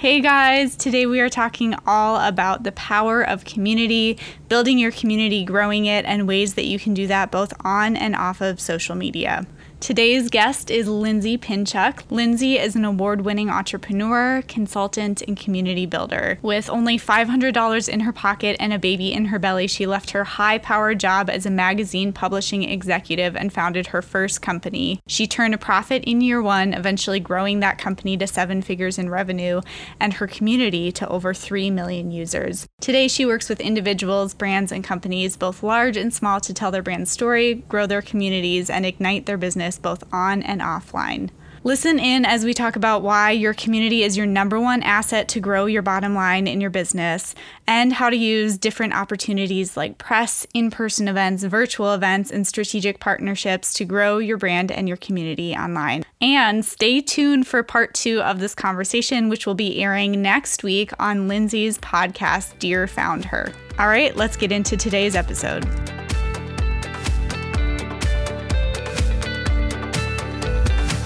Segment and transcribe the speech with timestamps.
[0.00, 4.16] Hey guys, today we are talking all about the power of community,
[4.48, 8.16] building your community, growing it, and ways that you can do that both on and
[8.16, 9.46] off of social media.
[9.80, 12.02] Today's guest is Lindsay Pinchuk.
[12.10, 16.38] Lindsay is an award winning entrepreneur, consultant, and community builder.
[16.42, 20.24] With only $500 in her pocket and a baby in her belly, she left her
[20.24, 25.00] high powered job as a magazine publishing executive and founded her first company.
[25.06, 29.08] She turned a profit in year one, eventually growing that company to seven figures in
[29.08, 29.62] revenue
[29.98, 32.66] and her community to over 3 million users.
[32.82, 36.82] Today, she works with individuals, brands, and companies, both large and small, to tell their
[36.82, 41.30] brand story, grow their communities, and ignite their business business both on and offline.
[41.62, 45.40] Listen in as we talk about why your community is your number one asset to
[45.40, 47.34] grow your bottom line in your business
[47.66, 52.98] and how to use different opportunities like press, in person events, virtual events, and strategic
[52.98, 56.02] partnerships to grow your brand and your community online.
[56.22, 60.92] And stay tuned for part two of this conversation, which will be airing next week
[60.98, 63.52] on Lindsay's podcast, Dear Founder.
[63.78, 65.66] All right, let's get into today's episode.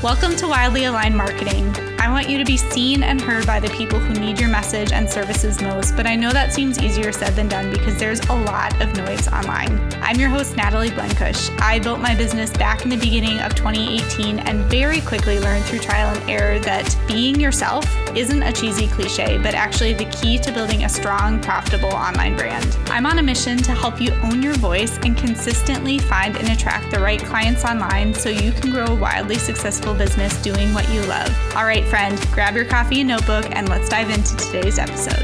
[0.05, 1.94] Welcome to Wildly Aligned Marketing.
[2.05, 4.93] I want you to be seen and heard by the people who need your message
[4.93, 8.35] and services most, but I know that seems easier said than done because there's a
[8.35, 9.81] lot of noise online.
[10.03, 11.59] I'm your host, Natalie Blenkush.
[11.61, 15.79] I built my business back in the beginning of 2018 and very quickly learned through
[15.79, 20.53] trial and error that being yourself isn't a cheesy cliche, but actually the key to
[20.53, 22.77] building a strong, profitable online brand.
[22.87, 26.91] I'm on a mission to help you own your voice and consistently find and attract
[26.91, 31.01] the right clients online so you can grow a wildly successful business doing what you
[31.07, 31.35] love.
[31.57, 35.23] All right, friend, grab your coffee and notebook and let's dive into today's episode.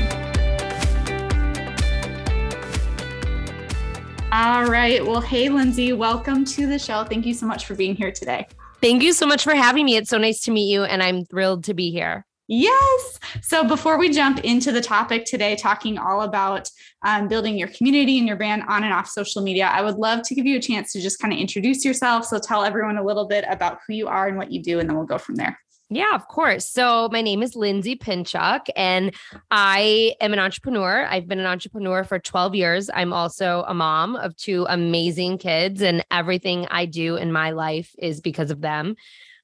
[4.31, 5.05] All right.
[5.05, 7.03] Well, hey, Lindsay, welcome to the show.
[7.03, 8.47] Thank you so much for being here today.
[8.81, 9.97] Thank you so much for having me.
[9.97, 12.25] It's so nice to meet you, and I'm thrilled to be here.
[12.47, 13.19] Yes.
[13.43, 16.71] So before we jump into the topic today, talking all about
[17.05, 20.23] um, building your community and your brand on and off social media, I would love
[20.23, 22.27] to give you a chance to just kind of introduce yourself.
[22.27, 24.89] So tell everyone a little bit about who you are and what you do, and
[24.89, 25.59] then we'll go from there.
[25.93, 26.67] Yeah, of course.
[26.67, 29.13] So my name is Lindsay Pinchuk, and
[29.51, 31.05] I am an entrepreneur.
[31.05, 32.89] I've been an entrepreneur for 12 years.
[32.95, 37.93] I'm also a mom of two amazing kids, and everything I do in my life
[37.99, 38.95] is because of them.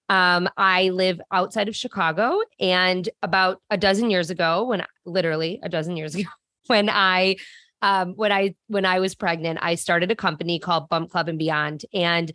[0.09, 5.69] Um, I live outside of Chicago, and about a dozen years ago, when literally a
[5.69, 6.28] dozen years ago,
[6.69, 7.37] when I
[7.83, 11.41] um, when I when I was pregnant, I started a company called Bump Club and
[11.41, 12.31] Beyond, and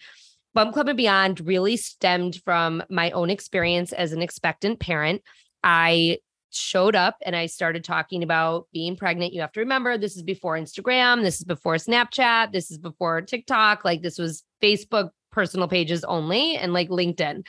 [0.53, 5.21] Bump Club and Beyond really stemmed from my own experience as an expectant parent.
[5.63, 6.17] I
[6.51, 9.33] showed up and I started talking about being pregnant.
[9.33, 13.21] You have to remember this is before Instagram, this is before Snapchat, this is before
[13.21, 17.45] TikTok, like this was Facebook personal pages only and like LinkedIn.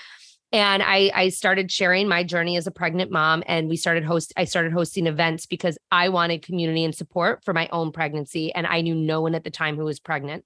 [0.53, 4.33] And I I started sharing my journey as a pregnant mom and we started host
[4.37, 8.67] I started hosting events because I wanted community and support for my own pregnancy and
[8.67, 10.45] I knew no one at the time who was pregnant.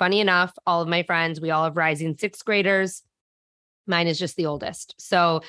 [0.00, 3.02] Funny enough, all of my friends, we all have rising sixth graders.
[3.86, 4.94] Mine is just the oldest.
[4.98, 5.42] So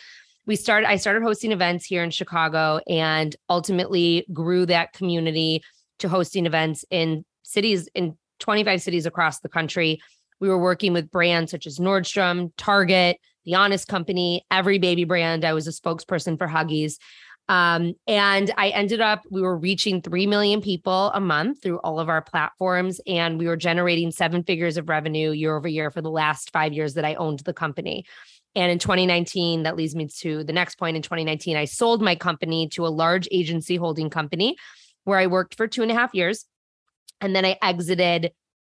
[0.46, 5.64] we started, I started hosting events here in Chicago and ultimately grew that community
[6.00, 10.02] to hosting events in cities, in 25 cities across the country.
[10.42, 15.46] We were working with brands such as Nordstrom, Target, The Honest Company, every baby brand.
[15.46, 16.96] I was a spokesperson for Huggies.
[17.52, 22.00] Um, and I ended up, we were reaching 3 million people a month through all
[22.00, 26.02] of our platforms, and we were generating seven figures of revenue year over year for
[26.02, 28.06] the last five years that I owned the company.
[28.56, 30.96] And in 2019, that leads me to the next point.
[30.96, 34.56] In 2019, I sold my company to a large agency holding company
[35.04, 36.46] where I worked for two and a half years.
[37.20, 38.32] And then I exited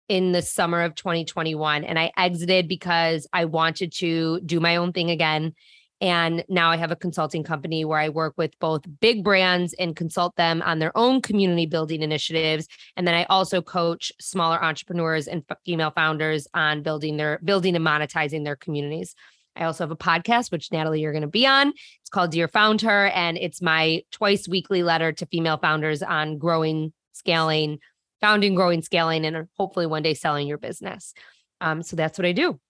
[0.09, 1.83] in the summer of 2021.
[1.83, 5.55] And I exited because I wanted to do my own thing again
[6.01, 9.97] and now I have a consulting company where I work with both big brands and
[9.97, 12.69] consult them on their own community building initiatives.
[12.97, 17.85] And then I also coach smaller entrepreneurs and female founders on building their building and
[17.85, 19.15] monetizing their communities.
[19.57, 21.73] I also have a podcast, which Natalie, you're going to be on.
[22.01, 26.93] It's called Dear Founder, and it's my twice weekly letter to female founders on growing,
[27.13, 27.81] scaling,
[28.21, 31.13] founding, growing, scaling, and hopefully one day selling your business.
[31.61, 32.61] Um, so that's what I do.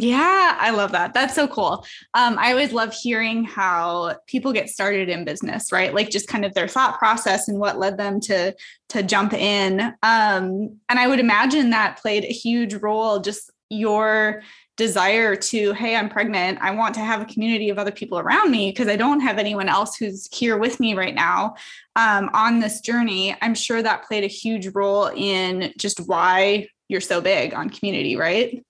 [0.00, 1.12] Yeah, I love that.
[1.12, 1.84] That's so cool.
[2.14, 5.92] Um, I always love hearing how people get started in business, right?
[5.92, 8.54] Like just kind of their thought process and what led them to
[8.90, 9.80] to jump in.
[10.04, 13.18] Um, and I would imagine that played a huge role.
[13.18, 14.42] Just your
[14.76, 16.60] desire to, hey, I'm pregnant.
[16.62, 19.36] I want to have a community of other people around me because I don't have
[19.36, 21.56] anyone else who's here with me right now
[21.96, 23.34] um, on this journey.
[23.42, 28.14] I'm sure that played a huge role in just why you're so big on community,
[28.14, 28.64] right?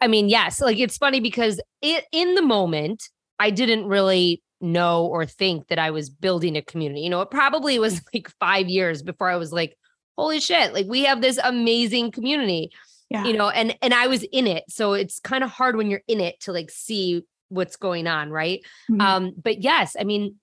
[0.00, 3.08] I mean, yes, like it's funny because it in the moment,
[3.38, 7.02] I didn't really know or think that I was building a community.
[7.02, 9.76] You know, it probably was like five years before I was like,
[10.16, 12.70] holy shit, like we have this amazing community.
[13.10, 13.24] Yeah.
[13.24, 14.64] You know, and and I was in it.
[14.68, 18.30] So it's kind of hard when you're in it to like see what's going on,
[18.30, 18.60] right?
[18.90, 19.00] Mm-hmm.
[19.00, 20.36] Um, but yes, I mean,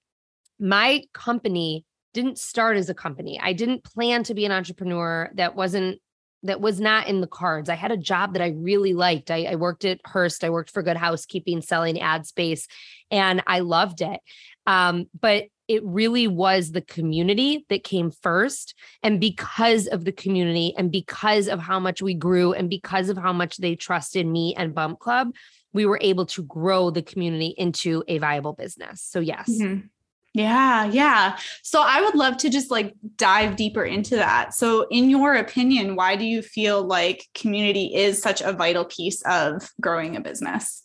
[0.60, 1.84] my company
[2.14, 3.40] didn't start as a company.
[3.42, 5.30] I didn't plan to be an entrepreneur.
[5.34, 6.00] That wasn't
[6.44, 7.70] that was not in the cards.
[7.70, 9.32] I had a job that I really liked.
[9.32, 10.44] I, I, worked at Hearst.
[10.44, 12.68] I worked for Good Housekeeping, selling ad space,
[13.10, 14.20] and I loved it.
[14.68, 18.76] Um, but it really was the community that came first.
[19.02, 23.18] And because of the community, and because of how much we grew, and because of
[23.18, 25.34] how much they trusted me and Bump Club,
[25.72, 29.02] we were able to grow the community into a viable business.
[29.02, 29.50] So, yes.
[29.50, 29.88] Mm-hmm.
[30.34, 31.38] Yeah, yeah.
[31.62, 34.56] So I would love to just like dive deeper into that.
[34.56, 39.22] So, in your opinion, why do you feel like community is such a vital piece
[39.28, 40.84] of growing a business?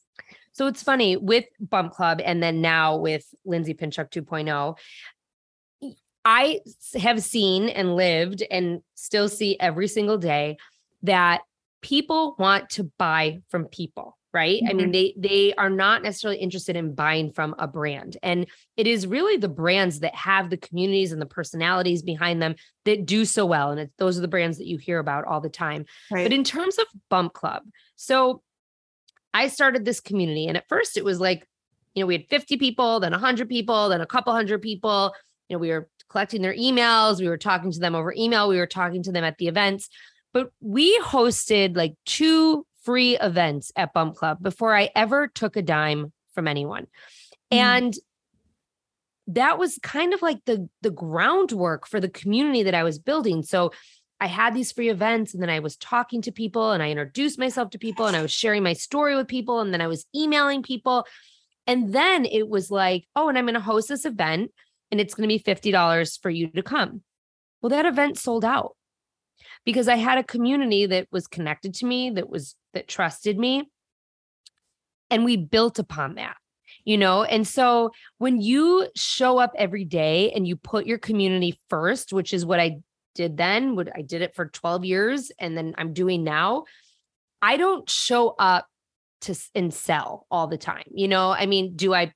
[0.53, 4.77] So, it's funny with Bump Club and then now with Lindsay Pinchuk 2.0.
[6.27, 6.61] I
[7.01, 10.59] have seen and lived and still see every single day
[11.05, 11.41] that
[11.81, 14.71] people want to buy from people right mm-hmm.
[14.71, 15.21] i mean mm-hmm.
[15.21, 18.47] they they are not necessarily interested in buying from a brand and
[18.77, 22.55] it is really the brands that have the communities and the personalities behind them
[22.85, 25.41] that do so well and it, those are the brands that you hear about all
[25.41, 26.25] the time right.
[26.25, 27.63] but in terms of bump club
[27.97, 28.41] so
[29.35, 31.47] i started this community and at first it was like
[31.95, 35.13] you know we had 50 people then 100 people then a couple hundred people
[35.49, 38.59] you know we were collecting their emails we were talking to them over email we
[38.59, 39.89] were talking to them at the events
[40.33, 45.63] but we hosted like two free events at Bump Club before I ever took a
[45.63, 46.85] dime from anyone.
[47.53, 47.59] Mm.
[47.59, 47.95] And
[49.27, 53.43] that was kind of like the the groundwork for the community that I was building.
[53.43, 53.73] So
[54.19, 57.39] I had these free events and then I was talking to people and I introduced
[57.39, 60.07] myself to people and I was sharing my story with people and then I was
[60.17, 61.05] emailing people.
[61.67, 64.51] And then it was like, oh, and I'm going to host this event
[64.91, 67.03] and it's going to be $50 for you to come.
[67.61, 68.78] Well, that event sold out
[69.65, 73.69] because I had a community that was connected to me, that was that trusted me.
[75.11, 76.37] And we built upon that,
[76.85, 77.25] you know?
[77.25, 82.33] And so when you show up every day and you put your community first, which
[82.33, 82.79] is what I
[83.15, 86.65] did then, what I did it for 12 years and then I'm doing now,
[87.41, 88.67] I don't show up
[89.23, 90.85] to and sell all the time.
[90.93, 92.13] You know, I mean, do I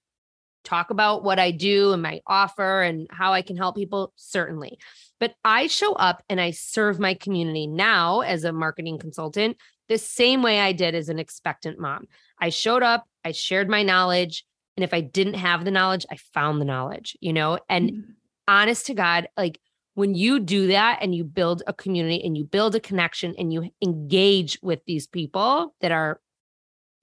[0.65, 4.13] talk about what I do and my offer and how I can help people?
[4.17, 4.79] Certainly.
[5.21, 9.57] But I show up and I serve my community now as a marketing consultant
[9.89, 12.07] the same way I did as an expectant mom.
[12.41, 14.45] I showed up, I shared my knowledge.
[14.77, 17.59] And if I didn't have the knowledge, I found the knowledge, you know?
[17.69, 18.11] And mm-hmm.
[18.49, 19.61] honest to God, like
[19.95, 23.53] when you do that and you build a community and you build a connection and
[23.53, 26.21] you engage with these people that are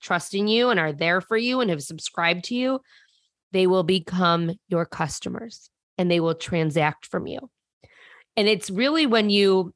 [0.02, 2.82] trusting you and are there for you and have subscribed to you,
[3.52, 7.50] they will become your customers and they will transact from you.
[8.38, 9.74] And it's really when you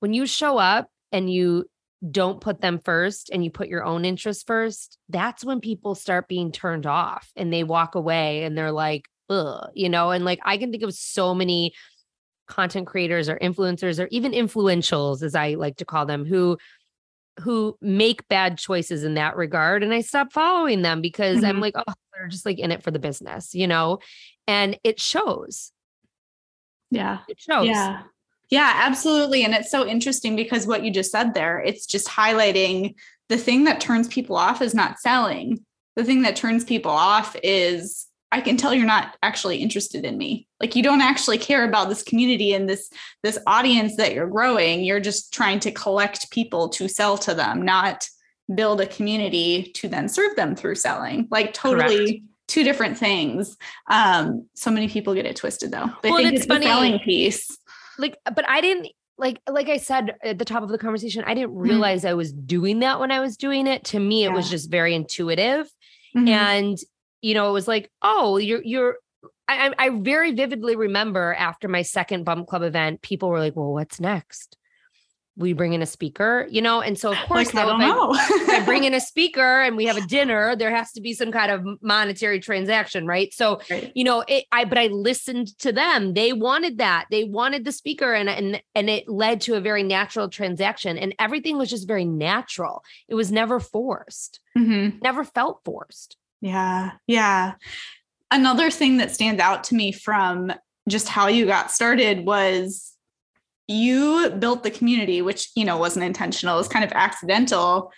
[0.00, 1.64] when you show up and you
[2.10, 6.28] don't put them first and you put your own interests first, that's when people start
[6.28, 10.40] being turned off and they walk away and they're like, ugh, you know, and like
[10.44, 11.72] I can think of so many
[12.46, 16.58] content creators or influencers or even influentials, as I like to call them, who
[17.40, 19.82] who make bad choices in that regard.
[19.82, 21.46] And I stop following them because mm-hmm.
[21.46, 23.98] I'm like, oh, they're just like in it for the business, you know?
[24.46, 25.72] And it shows.
[26.90, 27.20] Yeah.
[27.28, 27.66] It shows.
[27.66, 28.02] Yeah.
[28.50, 29.44] Yeah, absolutely.
[29.44, 32.94] And it's so interesting because what you just said there, it's just highlighting
[33.28, 35.64] the thing that turns people off is not selling.
[35.96, 40.18] The thing that turns people off is I can tell you're not actually interested in
[40.18, 40.46] me.
[40.60, 42.90] Like you don't actually care about this community and this
[43.22, 44.84] this audience that you're growing.
[44.84, 48.08] You're just trying to collect people to sell to them, not
[48.54, 51.28] build a community to then serve them through selling.
[51.30, 52.22] Like totally Correct.
[52.48, 53.56] two different things.
[53.88, 55.90] Um, so many people get it twisted though.
[56.02, 56.66] They well, think it's, it's funny.
[56.66, 57.56] the selling piece
[57.98, 58.88] like but i didn't
[59.18, 61.60] like like i said at the top of the conversation i didn't mm-hmm.
[61.60, 62.08] realize mm-hmm.
[62.10, 64.34] i was doing that when i was doing it to me it yeah.
[64.34, 65.66] was just very intuitive
[66.16, 66.28] mm-hmm.
[66.28, 66.78] and
[67.24, 68.96] you know it was like oh you're you're
[69.46, 73.72] I, I very vividly remember after my second bump club event people were like well
[73.72, 74.56] what's next
[75.36, 76.80] we bring in a speaker, you know?
[76.80, 79.86] And so of course, like, I, I, if I bring in a speaker and we
[79.86, 83.32] have a dinner, there has to be some kind of monetary transaction, right?
[83.34, 83.90] So, right.
[83.94, 86.14] you know, it, I, but I listened to them.
[86.14, 87.06] They wanted that.
[87.10, 91.14] They wanted the speaker and, and, and it led to a very natural transaction and
[91.18, 92.84] everything was just very natural.
[93.08, 94.98] It was never forced, mm-hmm.
[95.02, 96.16] never felt forced.
[96.40, 96.92] Yeah.
[97.06, 97.54] Yeah.
[98.30, 100.52] Another thing that stands out to me from
[100.88, 102.92] just how you got started was
[103.66, 107.92] you built the community, which, you know, wasn't intentional, it was kind of accidental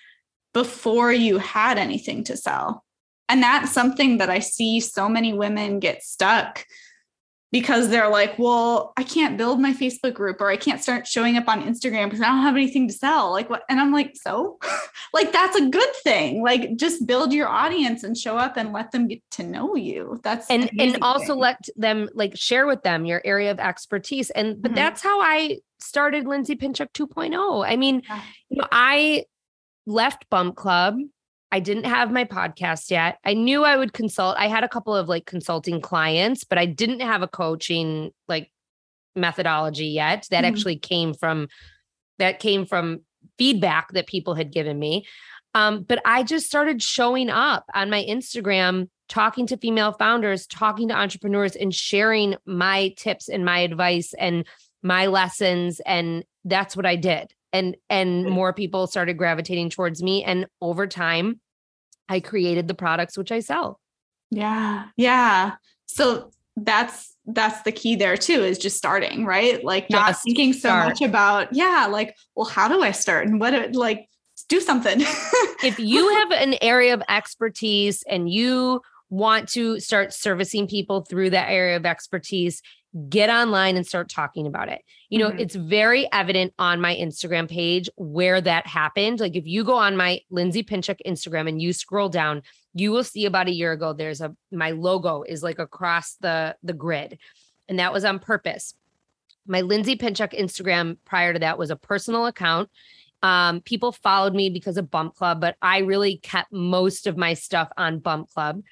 [0.55, 2.85] before you had anything to sell.
[3.29, 6.65] And that's something that I see so many women get stuck
[7.57, 11.39] because they're like, well, I can't build my Facebook group or I can't start showing
[11.39, 13.33] up on Instagram because I don't have anything to sell.
[13.33, 13.63] Like what?
[13.71, 14.59] And I'm like, so
[15.15, 16.43] like that's a good thing.
[16.43, 20.21] Like just build your audience and show up and let them get to know you.
[20.23, 21.39] That's and and also thing.
[21.39, 24.29] let them like share with them your area of expertise.
[24.29, 24.77] And but mm-hmm.
[24.77, 27.67] that's how I started Lindsay Pinchuk 2.0.
[27.67, 28.21] I mean, yeah.
[28.51, 29.25] you know, I
[29.87, 30.99] left Bump Club
[31.57, 33.19] I didn't have my podcast yet.
[33.25, 34.37] I knew I would consult.
[34.37, 38.53] I had a couple of like consulting clients, but I didn't have a coaching like
[39.15, 40.27] methodology yet.
[40.31, 40.53] That mm-hmm.
[40.53, 41.49] actually came from
[42.19, 43.01] that came from
[43.39, 45.07] feedback that people had given me.
[45.55, 50.89] Um, but I just started showing up on my Instagram, talking to female founders, talking
[50.89, 54.47] to entrepreneurs, and sharing my tips and my advice and
[54.83, 55.81] my lessons.
[55.87, 60.87] And that's what I did and and more people started gravitating towards me and over
[60.87, 61.41] time
[62.09, 63.81] i created the products which i sell.
[64.31, 65.55] Yeah yeah.
[65.87, 69.63] So that's that's the key there too is just starting right?
[69.65, 70.89] Like not just thinking so start.
[70.89, 73.29] much about yeah like well how do i start?
[73.29, 74.09] And what like
[74.49, 75.03] do something.
[75.65, 81.31] If you have an area of expertise and you want to start servicing people through
[81.31, 82.61] that area of expertise
[83.09, 84.81] get online and start talking about it.
[85.11, 85.41] You know, mm-hmm.
[85.41, 89.21] it's very evident on my Instagram page where that happened.
[89.21, 92.43] Like if you go on my Lindsay Pinchuk Instagram and you scroll down,
[92.75, 96.57] you will see about a year ago there's a my logo is like across the
[96.63, 97.19] the grid.
[97.69, 98.75] And that was on purpose.
[99.47, 102.71] My Lindsay Pinchuk Instagram prior to that was a personal account.
[103.23, 107.35] Um, people followed me because of Bump Club, but I really kept most of my
[107.35, 108.63] stuff on Bump Club.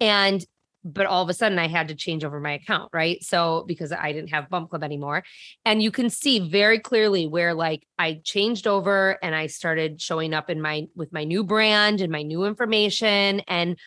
[0.00, 0.44] And
[0.84, 3.22] but all of a sudden I had to change over my account, right?
[3.24, 5.24] So because I didn't have Bump Club anymore.
[5.64, 10.34] And you can see very clearly where like I changed over and I started showing
[10.34, 13.78] up in my with my new brand and my new information and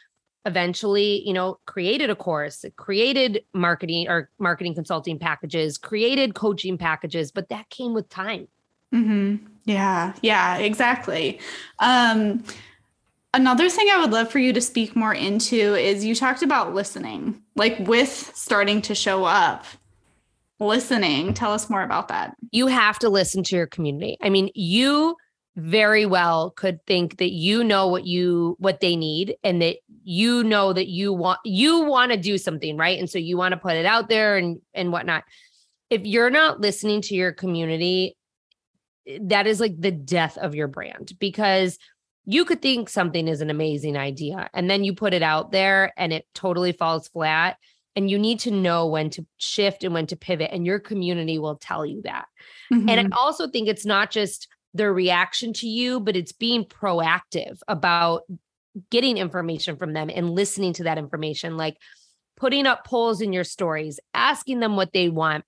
[0.46, 7.32] eventually, you know, created a course, created marketing or marketing consulting packages, created coaching packages,
[7.32, 8.48] but that came with time.
[8.94, 9.40] Mhm.
[9.66, 10.14] Yeah.
[10.22, 11.40] Yeah, exactly.
[11.80, 12.44] Um
[13.34, 16.74] Another thing I would love for you to speak more into is you talked about
[16.74, 19.66] listening, like with starting to show up.
[20.60, 21.36] Listening.
[21.36, 22.36] Tell us more about that.
[22.52, 24.18] You have to listen to your community.
[24.24, 25.16] I mean, you
[25.58, 30.44] very well could think that you know what you what they need and that you
[30.44, 33.60] know that you want you want to do something right and so you want to
[33.60, 35.24] put it out there and and whatnot
[35.90, 38.16] if you're not listening to your community
[39.20, 41.80] that is like the death of your brand because
[42.30, 45.94] you could think something is an amazing idea and then you put it out there
[45.98, 47.58] and it totally falls flat
[47.96, 51.40] and you need to know when to shift and when to pivot and your community
[51.40, 52.26] will tell you that
[52.72, 52.88] mm-hmm.
[52.90, 53.14] and i mm-hmm.
[53.14, 58.24] also think it's not just their reaction to you but it's being proactive about
[58.92, 61.78] getting information from them and listening to that information like
[62.36, 65.46] putting up polls in your stories asking them what they want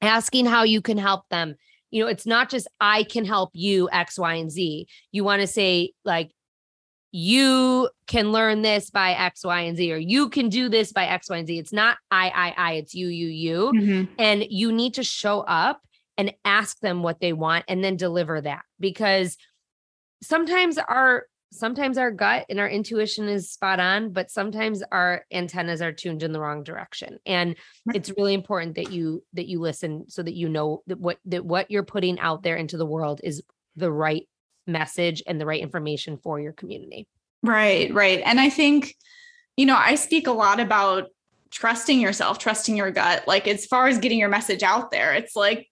[0.00, 1.54] asking how you can help them
[1.90, 4.86] you know, it's not just I can help you X, Y, and Z.
[5.12, 6.32] You want to say, like,
[7.12, 11.06] you can learn this by X, Y, and Z, or you can do this by
[11.06, 11.58] X, Y, and Z.
[11.58, 13.72] It's not I, I, I, it's you, you, you.
[13.74, 14.12] Mm-hmm.
[14.18, 15.80] And you need to show up
[16.18, 19.36] and ask them what they want and then deliver that because
[20.22, 21.26] sometimes our
[21.56, 26.22] sometimes our gut and our intuition is spot on but sometimes our antennas are tuned
[26.22, 27.18] in the wrong direction.
[27.26, 27.56] And
[27.94, 31.44] it's really important that you that you listen so that you know that what that
[31.44, 33.42] what you're putting out there into the world is
[33.76, 34.28] the right
[34.66, 37.08] message and the right information for your community.
[37.42, 38.22] Right right.
[38.24, 38.94] And i think
[39.56, 41.08] you know i speak a lot about
[41.50, 43.24] trusting yourself trusting your gut.
[43.26, 45.68] Like as far as getting your message out there it's like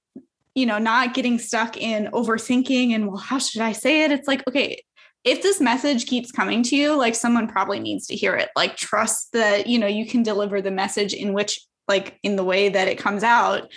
[0.55, 4.13] you know not getting stuck in overthinking and well how should i say it?
[4.13, 4.83] It's like okay
[5.25, 8.51] if this message keeps coming to you, like someone probably needs to hear it.
[8.55, 12.45] Like trust that, you know, you can deliver the message in which, like, in the
[12.45, 13.71] way that it comes out.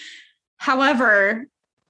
[0.58, 1.48] However,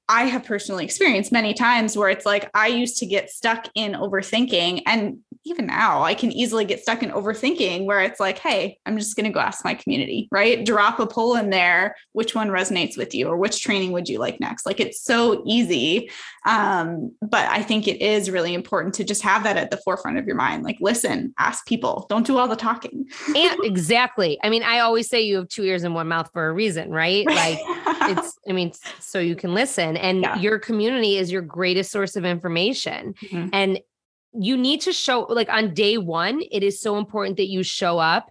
[0.09, 3.91] I have personally experienced many times where it's like I used to get stuck in
[3.93, 8.77] overthinking and even now I can easily get stuck in overthinking where it's like, hey,
[8.85, 10.65] I'm just going to go ask my community, right?
[10.65, 11.95] Drop a poll in there.
[12.13, 14.65] Which one resonates with you or which training would you like next?
[14.65, 16.09] Like it's so easy.
[16.45, 20.17] Um, but I think it is really important to just have that at the forefront
[20.17, 20.63] of your mind.
[20.63, 23.05] Like, listen, ask people, don't do all the talking.
[23.35, 24.39] and exactly.
[24.43, 26.91] I mean, I always say you have two ears and one mouth for a reason,
[26.91, 27.25] right?
[27.37, 27.59] Like,
[28.17, 30.39] it's, I mean, so you can listen and yeah.
[30.39, 33.13] your community is your greatest source of information.
[33.21, 33.49] Mm-hmm.
[33.53, 33.79] And
[34.39, 37.97] you need to show like on day one, it is so important that you show
[37.99, 38.29] up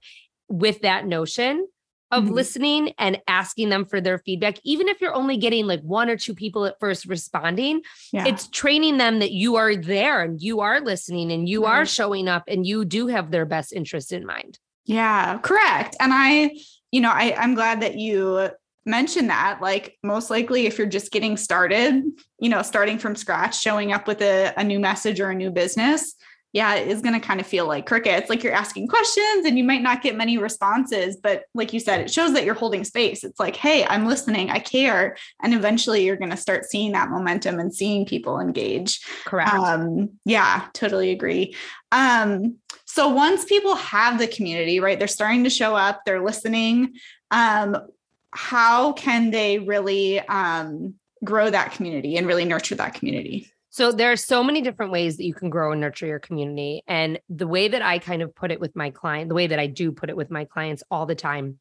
[0.48, 1.66] with that notion
[2.12, 2.30] of Mhm.
[2.30, 6.16] listening and asking them for their feedback, even if you're only getting like one or
[6.16, 7.82] two people at first responding,
[8.12, 8.26] Yeah.
[8.28, 12.28] it's training them that you are there and you are listening and you are showing
[12.28, 14.60] up and you do have their best interest in mind.
[14.84, 15.96] Yeah, correct.
[15.98, 16.56] And I,
[16.92, 18.50] you know, I, I'm glad that you
[18.86, 19.58] mentioned that.
[19.60, 22.02] Like, most likely, if you're just getting started,
[22.38, 25.50] you know, starting from scratch, showing up with a, a new message or a new
[25.50, 26.14] business,
[26.52, 28.30] yeah, it is going to kind of feel like crickets.
[28.30, 31.18] Like you're asking questions and you might not get many responses.
[31.22, 33.24] But like you said, it shows that you're holding space.
[33.24, 35.18] It's like, hey, I'm listening, I care.
[35.42, 39.04] And eventually you're going to start seeing that momentum and seeing people engage.
[39.26, 39.52] Correct.
[39.52, 41.54] Um, yeah, totally agree.
[41.92, 46.94] Um, so once people have the community, right, they're starting to show up, they're listening.
[47.30, 47.76] Um,
[48.32, 53.50] how can they really um, grow that community and really nurture that community?
[53.70, 56.82] So there are so many different ways that you can grow and nurture your community.
[56.86, 59.58] And the way that I kind of put it with my client, the way that
[59.58, 61.58] I do put it with my clients all the time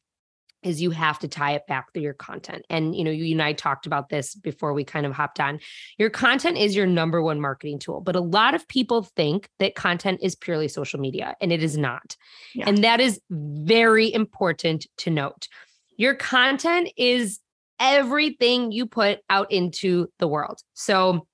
[0.62, 2.64] is you have to tie it back to your content.
[2.68, 5.60] And you know, you and I talked about this before we kind of hopped on.
[5.98, 9.74] Your content is your number one marketing tool, but a lot of people think that
[9.74, 12.16] content is purely social media and it is not.
[12.54, 12.68] Yeah.
[12.68, 15.48] And that is very important to note.
[15.96, 17.40] Your content is
[17.78, 20.60] everything you put out into the world.
[20.74, 21.26] So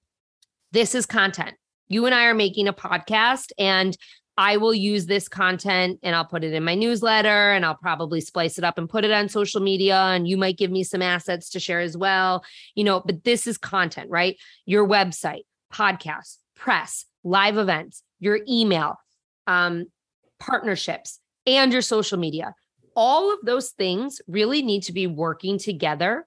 [0.73, 1.55] this is content.
[1.89, 3.97] You and I are making a podcast and
[4.39, 8.21] I will use this content and I'll put it in my newsletter and I'll probably
[8.21, 9.97] splice it up and put it on social media.
[9.97, 12.43] And you might give me some assets to share as well.
[12.75, 14.37] You know, but this is content, right?
[14.65, 15.43] Your website,
[15.73, 18.97] podcast, press, live events, your email,
[19.47, 19.87] um,
[20.41, 22.55] partnerships, and your social media.
[22.95, 26.27] All of those things really need to be working together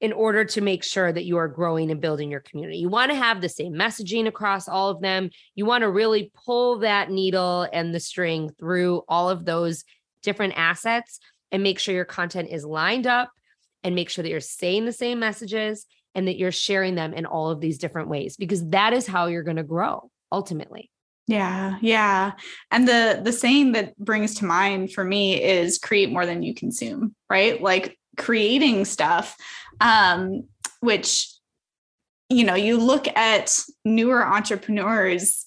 [0.00, 2.78] in order to make sure that you are growing and building your community.
[2.78, 5.30] You want to have the same messaging across all of them.
[5.54, 9.84] You want to really pull that needle and the string through all of those
[10.22, 11.18] different assets
[11.50, 13.30] and make sure your content is lined up
[13.82, 17.24] and make sure that you're saying the same messages and that you're sharing them in
[17.24, 20.90] all of these different ways because that is how you're going to grow ultimately.
[21.28, 22.32] Yeah, yeah.
[22.70, 26.54] And the the saying that brings to mind for me is create more than you
[26.54, 27.60] consume, right?
[27.60, 29.36] Like creating stuff
[29.80, 30.44] um
[30.80, 31.30] which
[32.28, 35.46] you know, you look at newer entrepreneurs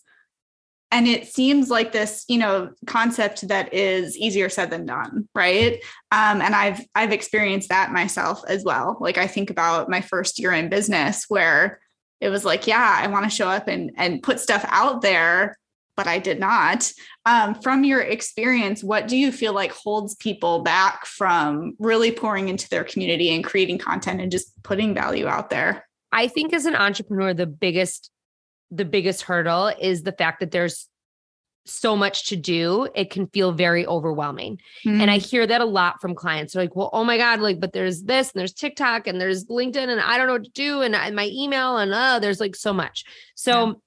[0.91, 5.83] and it seems like this you know concept that is easier said than done right
[6.11, 10.39] um, and i've i've experienced that myself as well like i think about my first
[10.39, 11.79] year in business where
[12.21, 15.57] it was like yeah i want to show up and and put stuff out there
[15.99, 16.91] but i did not
[17.25, 22.49] um, from your experience what do you feel like holds people back from really pouring
[22.49, 26.65] into their community and creating content and just putting value out there I think as
[26.65, 28.11] an entrepreneur, the biggest
[28.71, 30.87] the biggest hurdle is the fact that there's
[31.65, 32.87] so much to do.
[32.93, 34.59] It can feel very overwhelming.
[34.85, 36.53] And I hear that a lot from clients.
[36.53, 39.45] They're like, well, oh my God, like, but there's this and there's TikTok and there's
[39.45, 40.81] LinkedIn and I don't know what to do.
[40.81, 43.05] And, and my email and uh, there's like so much.
[43.35, 43.81] So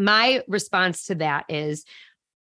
[0.00, 1.84] my response to that is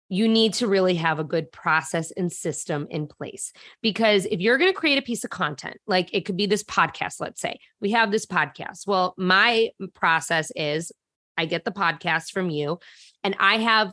[0.09, 3.53] you need to really have a good process and system in place.
[3.83, 6.63] Because if you're going to create a piece of content, like it could be this
[6.63, 8.87] podcast, let's say we have this podcast.
[8.87, 10.93] Well, my process is
[11.37, 12.79] I get the podcast from you
[13.23, 13.93] and I have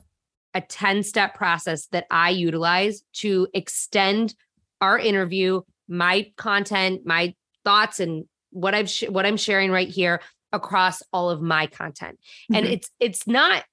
[0.54, 4.36] a 10 step process that I utilize to extend
[4.80, 10.22] our interview, my content, my thoughts and what I've sh- what I'm sharing right here
[10.54, 12.20] across all of my content.
[12.54, 12.72] And Mhm.
[12.72, 13.64] it's it's not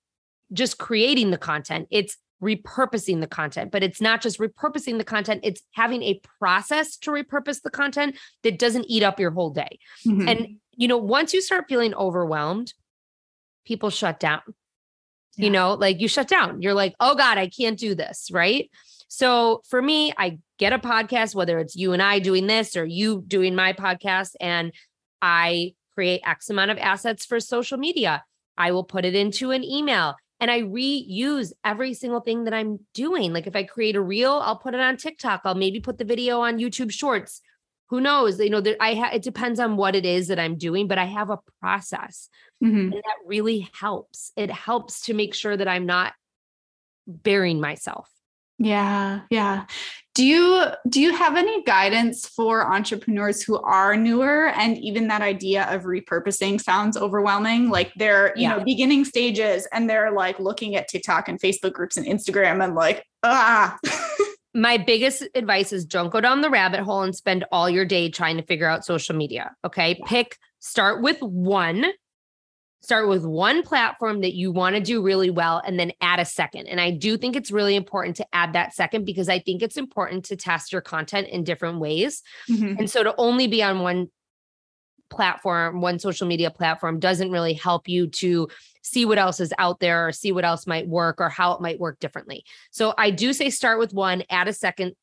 [0.53, 5.41] just creating the content, it's repurposing the content, but it's not just repurposing the content,
[5.43, 9.79] it's having a process to repurpose the content that doesn't eat up your whole day.
[10.07, 10.29] Mhm.
[10.29, 12.73] And you know, once you start feeling overwhelmed,
[13.65, 14.41] people shut down.
[15.37, 15.45] Yeah.
[15.47, 16.63] You know, like you shut down.
[16.63, 18.71] You're like, "Oh god, I can't do this," right?
[19.09, 22.85] So for me, I get a podcast whether it's you and I doing this or
[22.85, 24.73] you doing my podcast and
[25.21, 28.23] I create X amount of assets for social media.
[28.57, 32.79] I will put it into an email and I reuse every single thing that I'm
[32.95, 33.33] doing.
[33.33, 35.41] Like if I create a reel, I'll put it on TikTok.
[35.45, 37.41] I'll maybe put the video on YouTube Shorts.
[37.89, 38.39] Who knows?
[38.39, 40.99] You know, there, I ha- it depends on what it is that I'm doing, but
[40.99, 42.29] I have a process,
[42.63, 42.93] Mhm.
[42.93, 44.31] and that really helps.
[44.37, 46.13] It helps to make sure that I'm not
[47.09, 48.09] burying myself.
[48.59, 49.65] Yeah, yeah.
[50.19, 55.23] Do you do you have any guidance for entrepreneurs who are newer and even that
[55.23, 58.57] idea of repurposing sounds overwhelming like they're, you Yeah.
[58.57, 62.75] know, beginning stages and they're like looking at TikTok and Facebook groups and Instagram and
[62.75, 63.79] like, ah.
[64.55, 68.11] my biggest advice is don't go down the rabbit hole and spend all your day
[68.11, 69.55] trying to figure out social media.
[69.65, 70.01] Okay.
[70.05, 71.85] Pick, start with one
[72.81, 76.25] start with one platform that you want to do really well and then add a
[76.25, 76.69] second.
[76.69, 79.77] And I do think it's really important to add that second because I think it's
[79.77, 82.23] important to test your content in different ways.
[82.49, 82.79] Mm-hmm.
[82.79, 84.09] And so to only be on one
[85.11, 88.49] platform, one social media platform doesn't really help you to
[88.83, 91.61] see what else is out there or see what else might work or how it
[91.61, 92.45] might work differently.
[92.71, 94.95] So I do say start with one, add a second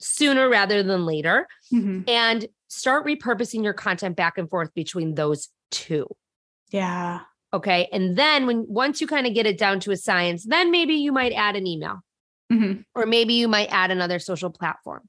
[0.00, 2.08] sooner rather than later, mm-hmm.
[2.08, 6.06] and start repurposing your content back and forth between those two.
[6.70, 7.20] Yeah.
[7.52, 7.88] Okay.
[7.92, 10.94] And then when once you kind of get it down to a science, then maybe
[10.94, 12.00] you might add an email.
[12.52, 12.80] Mm-hmm.
[12.94, 15.02] Or maybe you might add another social platform.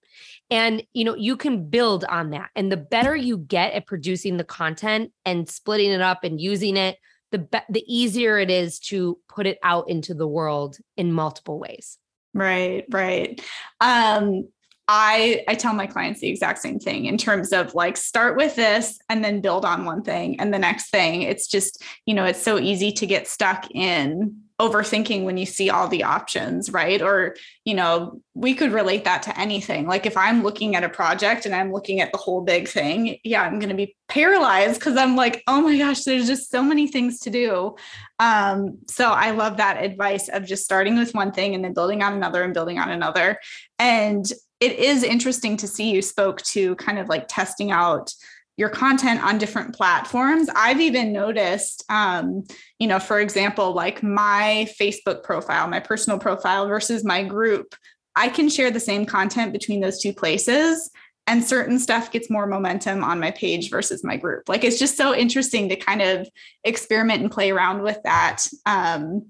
[0.49, 2.49] And you know, you can build on that.
[2.55, 6.75] And the better you get at producing the content and splitting it up and using
[6.75, 6.97] it,
[7.31, 11.59] the be- the easier it is to put it out into the world in multiple
[11.59, 11.97] ways.
[12.33, 13.41] Right, right.
[13.79, 14.49] Um
[14.91, 18.55] I I tell my clients the exact same thing in terms of like start with
[18.55, 21.21] this and then build on one thing and the next thing.
[21.21, 25.69] It's just, you know, it's so easy to get stuck in overthinking when you see
[25.69, 27.03] all the options, right?
[27.03, 29.85] Or, you know, we could relate that to anything.
[29.85, 33.19] Like if I'm looking at a project and I'm looking at the whole big thing,
[33.23, 36.63] yeah, I'm going to be paralyzed because I'm like, oh my gosh, there's just so
[36.63, 37.75] many things to do.
[38.17, 42.01] Um, so I love that advice of just starting with one thing and then building
[42.01, 43.39] on another and building on another.
[43.77, 48.13] And it is interesting to see you spoke to kind of like testing out
[48.57, 50.49] your content on different platforms.
[50.53, 52.43] I've even noticed, um,
[52.77, 57.73] you know, for example, like my Facebook profile, my personal profile versus my group,
[58.17, 60.91] I can share the same content between those two places.
[61.25, 64.49] And certain stuff gets more momentum on my page versus my group.
[64.49, 66.27] Like it's just so interesting to kind of
[66.65, 68.45] experiment and play around with that.
[68.65, 69.27] Um,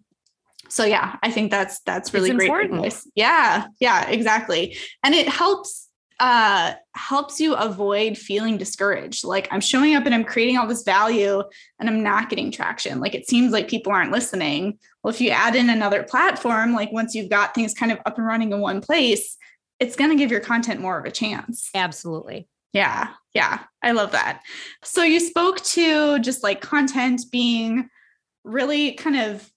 [0.70, 3.08] so yeah, I think that's that's really it's great advice.
[3.16, 4.78] Yeah, yeah, exactly.
[5.04, 5.88] And it helps
[6.20, 9.24] uh helps you avoid feeling discouraged.
[9.24, 11.42] Like I'm showing up and I'm creating all this value
[11.80, 13.00] and I'm not getting traction.
[13.00, 14.78] Like it seems like people aren't listening.
[15.04, 18.18] Well, if you add in another platform, like once you've got things kind of up
[18.18, 19.38] and running in one place,
[19.80, 21.70] it's going to give your content more of a chance.
[21.74, 22.48] Absolutely.
[22.74, 23.14] Yeah.
[23.34, 23.60] Yeah.
[23.82, 24.42] I love that.
[24.84, 27.90] So you spoke to just like content being
[28.44, 29.50] really kind of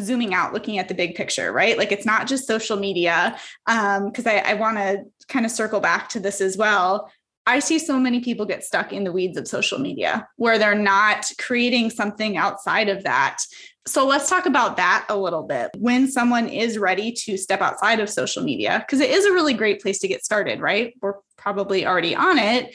[0.00, 1.78] zooming out looking at the big picture right?
[1.78, 5.80] Like it's not just social media um because i, I want to kind of circle
[5.80, 7.10] back to this as well.
[7.46, 10.74] I see so many people get stuck in the weeds of social media where they're
[10.74, 13.38] not creating something outside of that.
[13.86, 15.70] So let's talk about that a little bit.
[15.76, 19.52] When someone is ready to step outside of social media because it is a really
[19.52, 20.94] great place to get started right?
[21.02, 22.74] We're probably already on it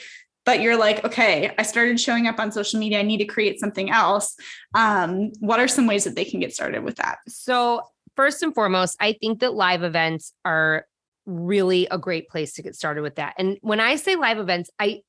[0.50, 2.98] but you're like, okay, I started showing up on social media.
[2.98, 4.36] I need to create something else.
[4.74, 7.20] Um, what are some ways that they can get started with that?
[7.28, 7.84] So,
[8.16, 10.88] first and foremost, I think that live events are
[11.28, 13.36] really a great place to get started with that.
[13.38, 15.02] And when I say live events, I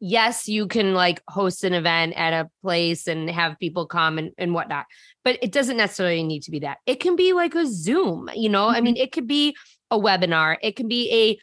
[0.00, 4.30] yes, you can like host an event at a place and have people come and,
[4.38, 4.86] and whatnot,
[5.24, 6.78] but it doesn't necessarily need to be that.
[6.86, 8.76] It can be like a Zoom, you know, mm-hmm.
[8.76, 9.54] I mean, it could be
[9.90, 11.38] a webinar, it can be a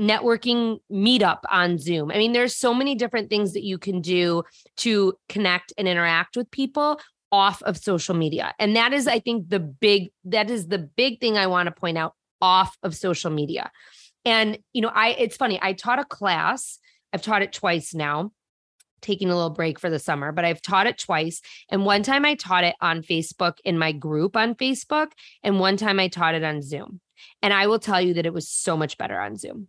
[0.00, 2.10] networking meetup on Zoom.
[2.10, 4.42] I mean, there's so many different things that you can do
[4.78, 7.00] to connect and interact with people
[7.30, 8.54] off of social media.
[8.58, 11.72] And that is I think the big that is the big thing I want to
[11.72, 13.70] point out off of social media.
[14.24, 16.78] And you know, I it's funny, I taught a class.
[17.12, 18.32] I've taught it twice now.
[19.00, 21.40] Taking a little break for the summer, but I've taught it twice.
[21.68, 25.08] And one time I taught it on Facebook in my group on Facebook,
[25.42, 27.00] and one time I taught it on Zoom.
[27.40, 29.68] And I will tell you that it was so much better on Zoom.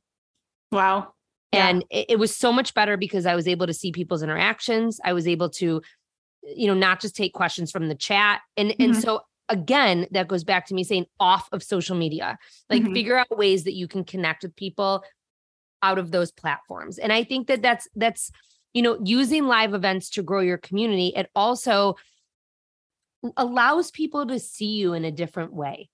[0.74, 1.14] Wow.
[1.52, 2.00] And yeah.
[2.00, 5.00] it, it was so much better because I was able to see people's interactions.
[5.04, 5.82] I was able to,
[6.42, 8.42] you know, not just take questions from the chat.
[8.58, 8.82] And mm-hmm.
[8.82, 12.38] and so again, that goes back to me saying off of social media.
[12.70, 12.94] Like mm-hmm.
[12.94, 15.04] figure out ways that you can connect with people
[15.84, 16.98] out of those platforms.
[16.98, 18.32] And I think that that's that's
[18.74, 21.14] you know, using live events to grow your community.
[21.16, 21.96] It also
[23.38, 25.90] allows people to see you in a different way.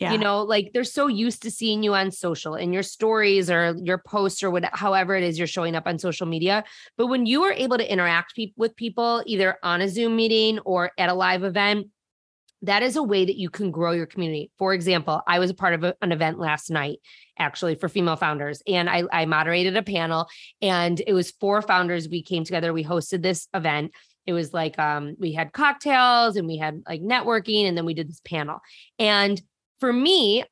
[0.00, 0.12] Yeah.
[0.12, 3.74] You know, like they're so used to seeing you on social and your stories or
[3.76, 6.64] your posts or whatever, however it is you're showing up on social media.
[6.96, 10.58] But when you are able to interact pe- with people either on a Zoom meeting
[10.60, 11.88] or at a live event,
[12.62, 14.50] that is a way that you can grow your community.
[14.58, 16.98] For example, I was a part of a, an event last night,
[17.38, 20.28] actually, for female founders, and I, I moderated a panel,
[20.60, 22.08] and it was four founders.
[22.08, 23.92] We came together, we hosted this event.
[24.26, 27.94] It was like um, we had cocktails and we had like networking, and then we
[27.94, 28.60] did this panel.
[28.98, 29.40] And
[29.80, 30.44] for me,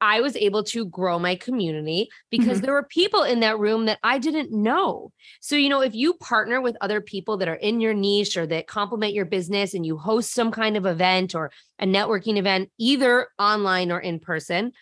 [0.00, 2.66] I was able to grow my community because mm-hmm.
[2.66, 5.10] there were people in that room that I didn't know.
[5.40, 8.46] So, you know, if you partner with other people that are in your niche or
[8.46, 12.70] that complement your business and you host some kind of event or a networking event,
[12.78, 14.72] either online or in person,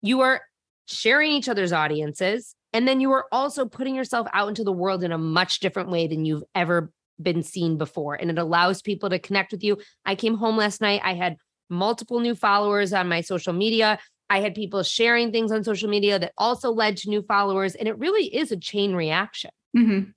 [0.00, 0.42] you are
[0.86, 2.54] sharing each other's audiences.
[2.72, 5.90] And then you are also putting yourself out into the world in a much different
[5.90, 9.78] way than you've ever been seen before and it allows people to connect with you.
[10.04, 11.00] I came home last night.
[11.04, 11.36] I had
[11.68, 13.98] multiple new followers on my social media.
[14.30, 17.74] I had people sharing things on social media that also led to new followers.
[17.74, 19.50] And it really is a chain reaction.
[19.76, 20.10] Mm-hmm.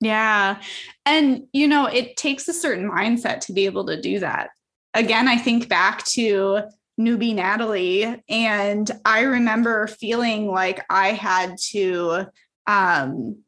[0.00, 0.60] Yeah.
[1.04, 4.50] And, you know, it takes a certain mindset to be able to do that.
[4.94, 6.62] Again, I think back to
[6.98, 12.26] newbie Natalie, and I remember feeling like I had to
[12.66, 13.38] um,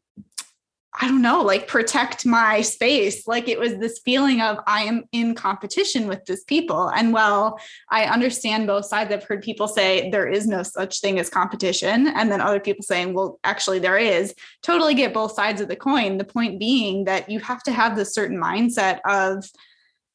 [1.01, 3.29] I don't know, like protect my space.
[3.29, 6.89] Like it was this feeling of I am in competition with this people.
[6.89, 11.21] And while I understand both sides, I've heard people say there is no such thing
[11.21, 12.09] as competition.
[12.09, 14.35] And then other people saying, well, actually, there is.
[14.63, 16.19] Totally get both sides of the coin.
[16.19, 19.45] The point being that you have to have this certain mindset of,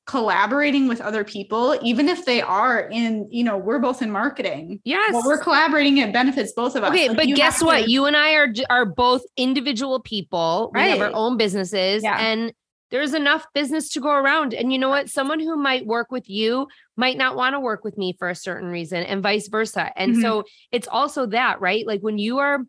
[0.06, 4.80] collaborating with other people even if they are in you know we're both in marketing.
[4.84, 5.14] Yes.
[5.14, 6.90] well, we're collaborating it benefits both of us.
[6.90, 7.86] Okay like, but guess what?
[7.86, 10.72] to- you and i are are both individual people.
[10.74, 10.86] Right.
[10.86, 12.20] we have our own businesses yeah.
[12.20, 12.54] and
[12.92, 14.54] there's enough business to go around.
[14.54, 15.10] And you know what?
[15.10, 18.36] Someone who might work with you might not want to work with me for a
[18.36, 19.92] certain reason and vice versa.
[19.96, 20.22] And mm-hmm.
[20.22, 21.88] so it's also that right?
[21.88, 22.60] Like when you are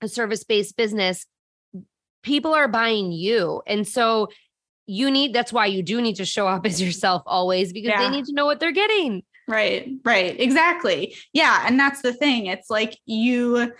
[0.00, 1.26] a service based business
[2.26, 3.62] people are buying you.
[3.68, 4.28] And so
[4.86, 8.08] you need that's why you do need to show up as yourself always because yeah.
[8.08, 9.22] they need to know what they're getting.
[9.48, 10.38] Right, right.
[10.40, 11.14] Exactly.
[11.32, 12.46] Yeah, and that's the thing.
[12.46, 13.72] It's like you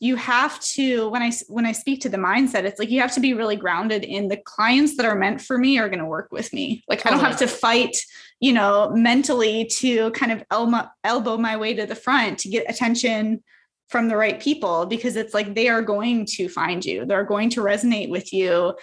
[0.00, 3.14] you have to when i when i speak to the mindset it's like you have
[3.14, 6.04] to be really grounded in the clients that are meant for me are going to
[6.04, 7.20] work with me like totally.
[7.20, 7.96] i don't have to fight
[8.40, 12.68] you know mentally to kind of elbow, elbow my way to the front to get
[12.68, 13.42] attention
[13.88, 17.48] from the right people because it's like they are going to find you they're going
[17.48, 18.74] to resonate with you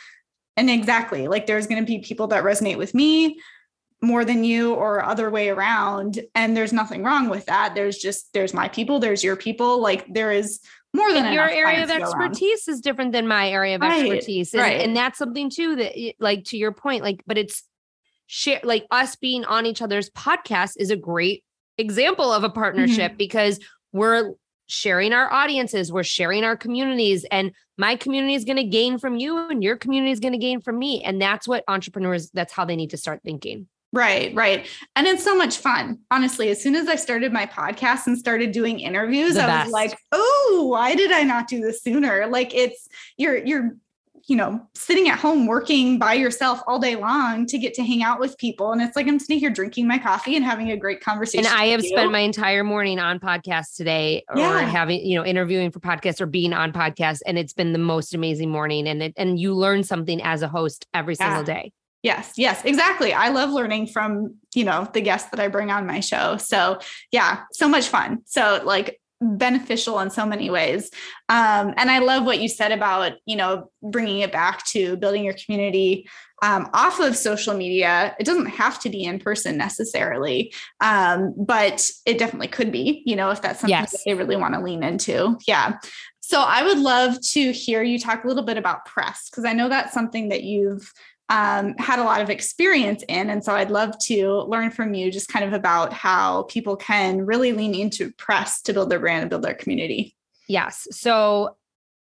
[0.58, 3.40] and exactly like there's going to be people that resonate with me
[4.02, 8.34] more than you or other way around and there's nothing wrong with that there's just
[8.34, 10.60] there's my people there's your people like there is
[10.94, 14.62] more than your area of expertise is different than my area of right, expertise and,
[14.62, 14.82] right.
[14.82, 17.64] and that's something too that like to your point like but it's
[18.26, 21.44] share like us being on each other's podcast is a great
[21.78, 23.18] example of a partnership mm-hmm.
[23.18, 23.60] because
[23.94, 24.34] we're
[24.72, 29.18] sharing our audiences, we're sharing our communities, and my community is going to gain from
[29.18, 31.04] you, and your community is going to gain from me.
[31.04, 33.68] And that's what entrepreneurs, that's how they need to start thinking.
[33.94, 34.66] Right, right.
[34.96, 36.00] And it's so much fun.
[36.10, 39.66] Honestly, as soon as I started my podcast and started doing interviews, the I best.
[39.66, 43.76] was like, "Oh, why did I not do this sooner?" Like it's you're you're
[44.28, 48.04] you know, sitting at home working by yourself all day long to get to hang
[48.04, 48.72] out with people.
[48.72, 51.46] And it's like I'm sitting here drinking my coffee and having a great conversation.
[51.46, 54.60] And I have spent my entire morning on podcasts today yeah.
[54.60, 57.22] or having, you know, interviewing for podcasts or being on podcasts.
[57.26, 58.88] And it's been the most amazing morning.
[58.88, 61.28] And it, and you learn something as a host every yeah.
[61.28, 61.72] single day.
[62.04, 63.14] Yes, yes, exactly.
[63.14, 66.38] I love learning from, you know, the guests that I bring on my show.
[66.38, 66.80] So,
[67.12, 68.22] yeah, so much fun.
[68.26, 70.90] So, like beneficial in so many ways.
[71.30, 75.24] Um, and I love what you said about, you know, bringing it back to building
[75.24, 76.10] your community
[76.42, 78.16] um, off of social media.
[78.20, 83.16] It doesn't have to be in person necessarily, um, but it definitely could be, you
[83.16, 83.92] know, if that's something yes.
[83.92, 85.38] that they really want to lean into.
[85.48, 85.78] Yeah.
[86.22, 89.54] So I would love to hear you talk a little bit about press because I
[89.54, 90.92] know that's something that you've
[91.32, 93.30] um, had a lot of experience in.
[93.30, 97.26] And so I'd love to learn from you just kind of about how people can
[97.26, 100.14] really lean into press to build their brand and build their community.
[100.50, 100.90] Yes.
[100.92, 101.56] So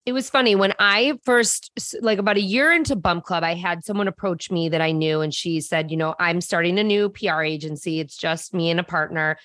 [0.06, 3.84] it was funny when I first, like about a year into Bump Club, I had
[3.84, 7.08] someone approach me that I knew, and she said, You know, I'm starting a new
[7.08, 7.98] PR agency.
[7.98, 9.36] It's just me and a partner.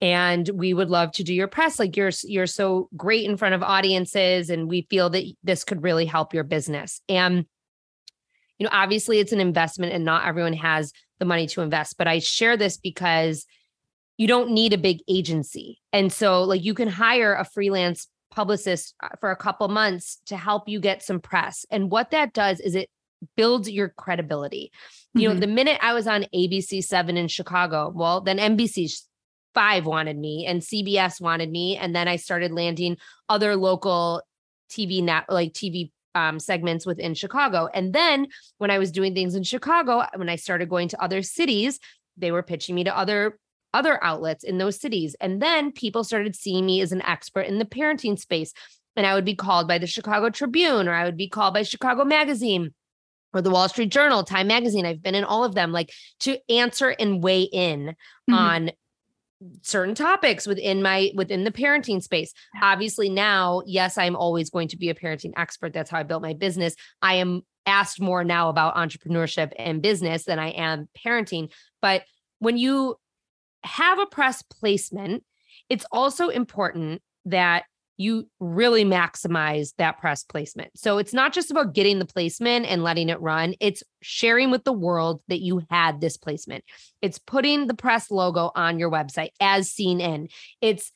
[0.00, 1.80] And we would love to do your press.
[1.80, 5.82] Like you're you're so great in front of audiences, and we feel that this could
[5.82, 7.00] really help your business.
[7.08, 7.46] And
[8.58, 12.08] you know, obviously it's an investment and not everyone has the money to invest, but
[12.08, 13.46] I share this because
[14.16, 15.80] you don't need a big agency.
[15.92, 20.36] And so like you can hire a freelance publicist uh, for a couple months to
[20.36, 21.64] help you get some press.
[21.70, 22.90] And what that does is it
[23.36, 24.70] builds your credibility.
[24.72, 25.20] Mm-hmm.
[25.20, 25.40] You know, mm-hmm.
[25.40, 28.92] the minute I was on ABC 7 in Chicago, well, then NBC
[29.54, 32.96] 5 wanted me and CBS wanted me and then I started landing
[33.28, 34.22] other local
[34.70, 37.68] TV net like TV um, segments within Chicago.
[37.72, 41.22] And then when I was doing things in Chicago, when I started going to other
[41.22, 41.78] cities,
[42.16, 43.38] they were pitching me to other
[43.72, 45.16] other outlets in those cities.
[45.20, 48.52] And then people started seeing me as an expert in the parenting space.
[48.94, 51.64] And I would be called by the Chicago Tribune or I would be called by
[51.64, 52.72] Chicago Magazine
[53.32, 54.86] or the Wall Street Journal, Time Magazine.
[54.86, 58.34] I've been in all of them, like to answer and weigh in mm-hmm.
[58.34, 58.70] on
[59.62, 62.32] certain topics within my within the parenting space.
[62.60, 65.72] Obviously now yes i'm always going to be a parenting expert.
[65.72, 66.74] That's how i built my business.
[67.02, 71.50] I am asked more now about entrepreneurship and business than i am parenting.
[71.80, 72.04] But
[72.38, 72.96] when you
[73.64, 75.24] have a press placement
[75.70, 77.64] it's also important that
[77.96, 80.76] you really maximize that press placement.
[80.76, 84.64] So it's not just about getting the placement and letting it run, it's sharing with
[84.64, 86.64] the world that you had this placement.
[87.02, 90.28] It's putting the press logo on your website as seen in.
[90.60, 90.90] It's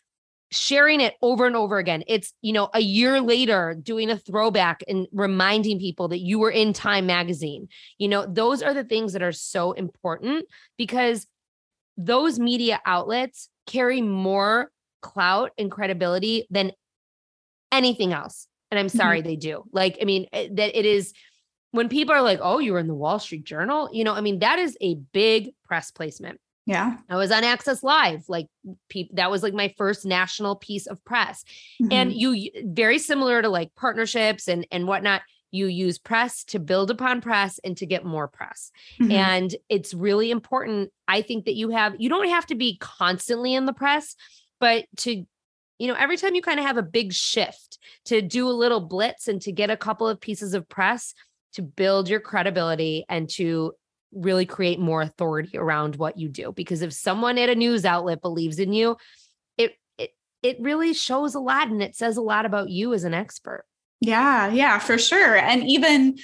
[0.50, 2.02] sharing it over and over again.
[2.06, 6.50] It's, you know, a year later doing a throwback and reminding people that you were
[6.50, 7.68] in Time magazine.
[7.98, 10.46] You know, those are the things that are so important
[10.78, 11.26] because
[11.96, 14.70] those media outlets carry more
[15.02, 16.72] clout and credibility than
[17.72, 18.46] anything else.
[18.70, 18.98] And I'm mm-hmm.
[18.98, 19.28] sorry mm-hmm.
[19.28, 19.64] they do.
[19.72, 21.12] Like, I mean, eh, that it is
[21.70, 24.20] when people are like, oh, you were in the Wall Street Journal, you know, I
[24.20, 26.40] mean, that is a big press placement.
[26.68, 26.98] Yeah.
[27.08, 28.24] I was on Access Live.
[28.28, 28.46] Like
[28.90, 31.42] pe- that was like my first national piece of press.
[31.82, 31.92] Mm-hmm.
[31.92, 36.90] And you very similar to like partnerships and and whatnot, you use press to build
[36.90, 38.70] upon press and to get more press.
[39.00, 39.12] Mm-hmm.
[39.12, 43.54] And it's really important I think that you have you don't have to be constantly
[43.54, 44.14] in the press,
[44.60, 45.24] but to
[45.78, 48.80] you know, every time you kind of have a big shift to do a little
[48.80, 51.14] blitz and to get a couple of pieces of press
[51.54, 53.72] to build your credibility and to
[54.12, 58.22] really create more authority around what you do because if someone at a news outlet
[58.22, 58.96] believes in you
[59.58, 60.10] it it
[60.42, 63.64] it really shows a lot and it says a lot about you as an expert.
[64.00, 65.36] Yeah yeah for sure.
[65.36, 66.16] And even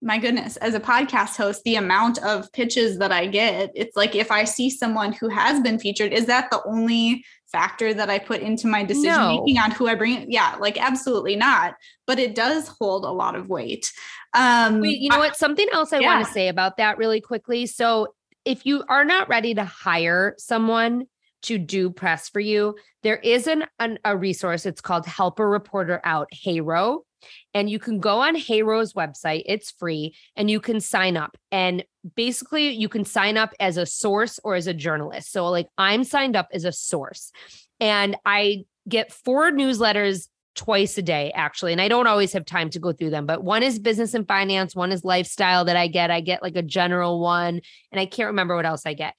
[0.00, 4.14] my goodness, as a podcast host, the amount of pitches that I get, it's like
[4.14, 8.18] if I see someone who has been featured, is that the only factor that I
[8.18, 9.40] put into my decision no.
[9.40, 10.30] making on who I bring?
[10.30, 11.74] Yeah, like absolutely not.
[12.06, 13.92] But it does hold a lot of weight.
[14.34, 15.36] Um, Wait, you know I, what?
[15.36, 16.14] Something else I yeah.
[16.14, 17.66] want to say about that really quickly.
[17.66, 18.08] So
[18.44, 21.06] if you are not ready to hire someone
[21.42, 24.66] to do press for you, there is an, an a resource.
[24.66, 27.04] It's called Help a Reporter Out, HARO.
[27.54, 31.36] And you can go on HARO's website, it's free, and you can sign up.
[31.50, 35.32] And basically, you can sign up as a source or as a journalist.
[35.32, 37.32] So, like, I'm signed up as a source,
[37.80, 42.68] and I get four newsletters twice a day actually and i don't always have time
[42.68, 45.86] to go through them but one is business and finance one is lifestyle that i
[45.86, 47.60] get i get like a general one
[47.92, 49.14] and i can't remember what else i get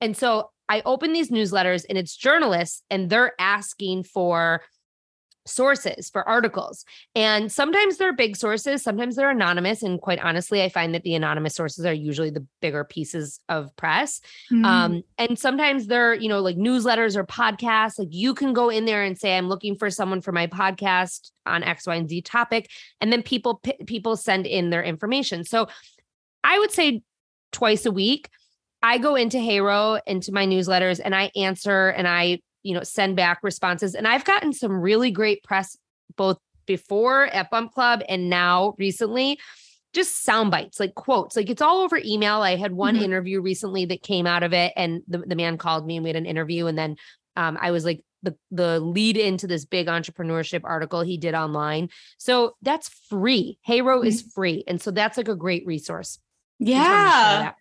[0.00, 4.62] and so i open these newsletters and it's journalists and they're asking for
[5.46, 6.84] sources for articles.
[7.14, 9.82] And sometimes they're big sources, sometimes they're anonymous.
[9.82, 13.74] And quite honestly, I find that the anonymous sources are usually the bigger pieces of
[13.76, 14.20] press.
[14.50, 14.64] Mm-hmm.
[14.64, 17.98] Um, and sometimes they're, you know, like newsletters or podcasts.
[17.98, 21.30] Like you can go in there and say, I'm looking for someone for my podcast
[21.46, 22.70] on X, Y, and Z topic.
[23.00, 25.44] And then people people send in their information.
[25.44, 25.68] So
[26.42, 27.02] I would say
[27.52, 28.28] twice a week.
[28.82, 33.14] I go into HARO, into my newsletters, and I answer and I you know, send
[33.14, 33.94] back responses.
[33.94, 35.76] And I've gotten some really great press
[36.16, 39.38] both before at Bump Club and now recently.
[39.92, 42.42] Just sound bites, like quotes, like it's all over email.
[42.42, 43.04] I had one mm-hmm.
[43.04, 46.08] interview recently that came out of it, and the, the man called me and we
[46.08, 46.66] had an interview.
[46.66, 46.96] And then
[47.36, 51.90] um, I was like the the lead into this big entrepreneurship article he did online.
[52.18, 53.58] So that's free.
[53.62, 54.08] HARO mm-hmm.
[54.08, 56.18] is free, and so that's like a great resource.
[56.58, 57.52] Yeah,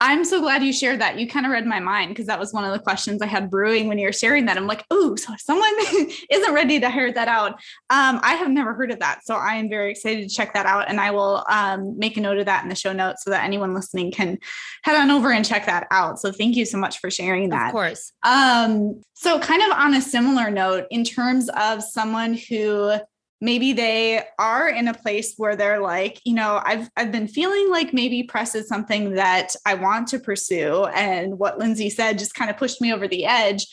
[0.00, 1.18] I'm so glad you shared that.
[1.18, 3.50] You kind of read my mind because that was one of the questions I had
[3.50, 4.56] brewing when you were sharing that.
[4.56, 5.72] I'm like, oh, so if someone
[6.30, 7.54] isn't ready to hear that out,
[7.90, 9.24] um, I have never heard of that.
[9.24, 10.88] So I am very excited to check that out.
[10.88, 13.42] And I will um, make a note of that in the show notes so that
[13.42, 14.38] anyone listening can
[14.84, 16.20] head on over and check that out.
[16.20, 17.68] So thank you so much for sharing that.
[17.68, 18.12] Of course.
[18.24, 22.92] Um, so, kind of on a similar note, in terms of someone who
[23.40, 27.70] maybe they are in a place where they're like you know i've i've been feeling
[27.70, 30.84] like maybe press is something that i want to pursue.
[30.86, 33.66] And what lindsay said just kind of pushed me over the edge.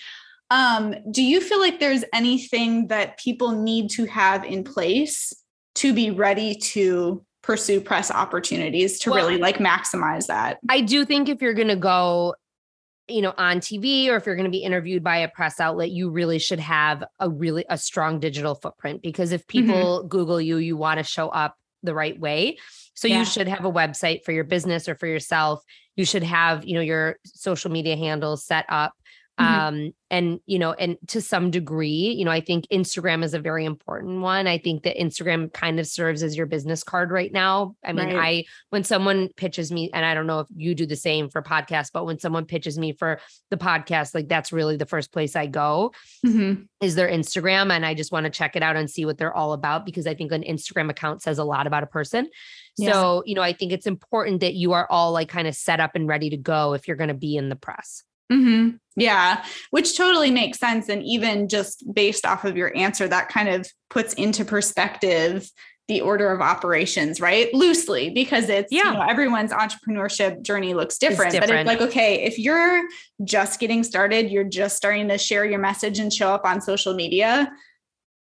[0.52, 5.34] Um, do you feel like there's anything that people need to have in place
[5.76, 10.60] to be ready to pursue press opportunities to well, really like maximize that?
[10.70, 12.36] I do think if you're going to go
[13.08, 15.92] you know on tv or if you're going to be interviewed by a press outlet
[15.92, 19.68] you really should have a really a strong digital footprint because if mm-hmm.
[19.68, 20.08] people mm-hmm.
[20.08, 22.58] google you you want to show up the right way
[22.96, 23.20] so yeah.
[23.20, 25.64] you should have a website for your business or for yourself
[25.96, 28.94] you should have you know your social media handles set up
[29.40, 29.68] Mm-hmm.
[29.68, 33.40] Um, and you know, and to some degree, you know, I think Instagram is a
[33.40, 34.48] very important one.
[34.48, 37.76] I think that Instagram kind of serves as your business card right now.
[37.84, 38.16] I mean, right.
[38.16, 41.42] I when someone pitches me, and I don't know if you do the same for
[41.42, 43.20] podcasts, but when someone pitches me for
[43.50, 45.92] the podcast, like that's really the first place I go
[46.26, 46.62] mm-hmm.
[46.80, 47.72] is their Instagram.
[47.72, 50.08] And I just want to check it out and see what they're all about because
[50.08, 52.30] I think an Instagram account says a lot about a person.
[52.78, 52.94] Yeah.
[52.94, 55.82] So, you know, I think it's important that you are all like kind of set
[55.82, 58.04] up and ready to go if you're going to be in the press.
[58.32, 58.78] Mm-hmm.
[58.98, 60.90] Yeah, which totally makes sense.
[60.90, 65.50] And even just based off of your answer, that kind of puts into perspective
[65.88, 67.54] the order of operations, right?
[67.54, 68.86] Loosely, because it's, yeah.
[68.86, 72.88] you know, everyone's entrepreneurship journey looks different, different, But it's like, okay, if you're
[73.24, 76.96] just getting started, you're just starting to share your message and show up on social
[76.96, 77.52] media,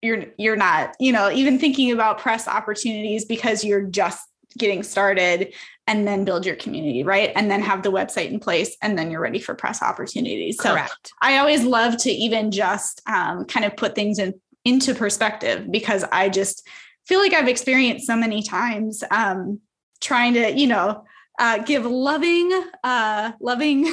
[0.03, 4.27] you're you're not you know even thinking about press opportunities because you're just
[4.59, 5.53] getting started
[5.91, 9.11] and then build your community right and then have the website in place and then
[9.11, 11.13] you're ready for press opportunities so Correct.
[11.21, 14.33] i always love to even just um, kind of put things in
[14.65, 16.67] into perspective because i just
[17.07, 19.61] feel like i've experienced so many times um,
[20.01, 21.05] trying to you know
[21.41, 22.53] uh, give loving,
[22.85, 23.91] uh, loving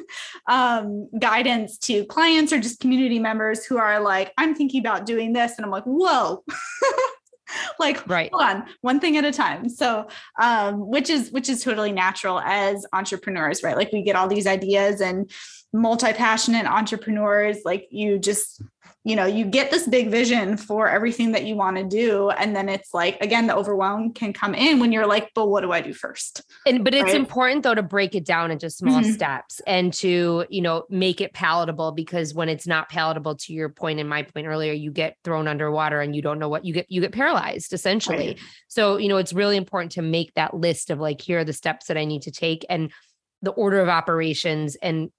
[0.46, 5.32] um, guidance to clients or just community members who are like, I'm thinking about doing
[5.32, 5.54] this.
[5.56, 6.44] And I'm like, whoa.
[7.78, 8.30] like right.
[8.32, 9.68] hold on one thing at a time.
[9.68, 10.08] So
[10.40, 13.76] um which is which is totally natural as entrepreneurs right?
[13.76, 15.30] Like we get all these ideas and
[15.72, 18.62] multi-passionate entrepreneurs like you just
[19.04, 22.54] you know you get this big vision for everything that you want to do and
[22.54, 25.72] then it's like again the overwhelm can come in when you're like but what do
[25.72, 27.14] i do first and but it's right?
[27.14, 29.12] important though to break it down into small Mhm.
[29.14, 33.70] steps and to you know make it palatable because when it's not palatable to your
[33.70, 36.74] point and my point earlier you get thrown underwater and you don't know what you
[36.74, 38.38] get you get paralyzed essentially Right.
[38.68, 41.52] so you know it's really important to make that list of like here are the
[41.54, 42.92] steps that i need to take and
[43.40, 45.10] the order of operations and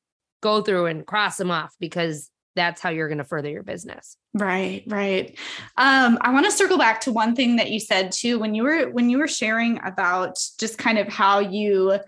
[0.42, 4.18] go through and cross them off because that's how you're going to further your business
[4.34, 5.38] Right, right.
[5.78, 8.64] Um, I want to circle back to one thing that you said too when you
[8.64, 12.00] were when you were sharing about just kind of how you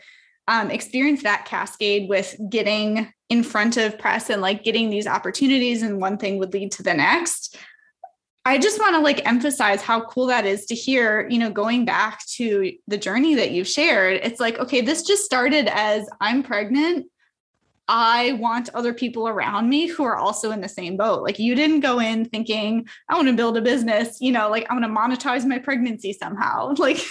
[0.47, 5.81] um, experienced that cascade with getting in front of press and like getting these opportunities,
[5.81, 7.57] and one thing would lead to the next.
[8.45, 11.85] I just want to like emphasize how cool that is to hear, you know, going
[11.85, 14.19] back to the journey that you've shared.
[14.21, 17.07] It's like, okay, this just started as I'm pregnant.
[17.88, 21.21] I want other people around me who are also in the same boat.
[21.21, 24.65] Like you didn't go in thinking, I want to build a business, you know, like
[24.69, 26.73] I want to monetize my pregnancy somehow.
[26.84, 27.01] Like,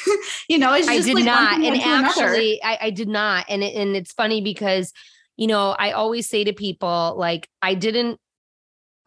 [0.50, 1.54] you know, it's I just did like not.
[1.54, 2.06] And led to another.
[2.06, 3.46] actually, I, I did not.
[3.48, 4.92] And it, and it's funny because,
[5.38, 8.20] you know, I always say to people, like, I didn't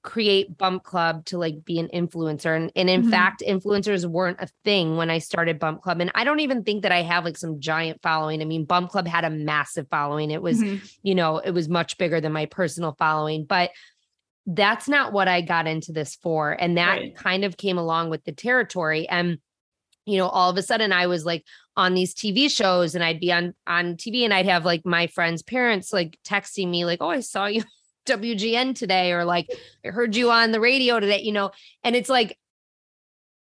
[0.05, 2.55] create Bump Club to like be an influencer.
[2.55, 3.09] And, and in Mhm.
[3.09, 5.99] fact, influencers weren't a thing when I started Bump Club.
[5.99, 8.41] And I don't even think that I have like some giant following.
[8.41, 10.29] I mean, Bump Club had a massive following.
[10.31, 10.81] It was, Mhm.
[11.01, 13.45] you know, it was much bigger than my personal following.
[13.45, 13.71] But
[14.45, 16.51] that's not what I got into this for.
[16.51, 17.15] And that Right.
[17.15, 19.09] kind of came along with the territory.
[19.09, 19.39] And,
[20.05, 21.43] you know, all of a sudden I was like
[21.75, 25.07] on these TV shows and I'd be on on TV and I'd have like my
[25.07, 27.63] friends' parents like texting me, like, oh, I saw you
[28.05, 29.47] WGN today, or like
[29.85, 31.51] I heard you on the radio today, you know,
[31.83, 32.37] and it's like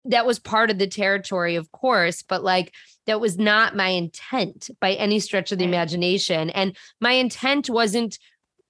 [0.04, 2.72] that was part of the territory, of course, but like
[3.06, 6.50] that was not my intent by any stretch of the imagination.
[6.50, 8.18] And my intent wasn't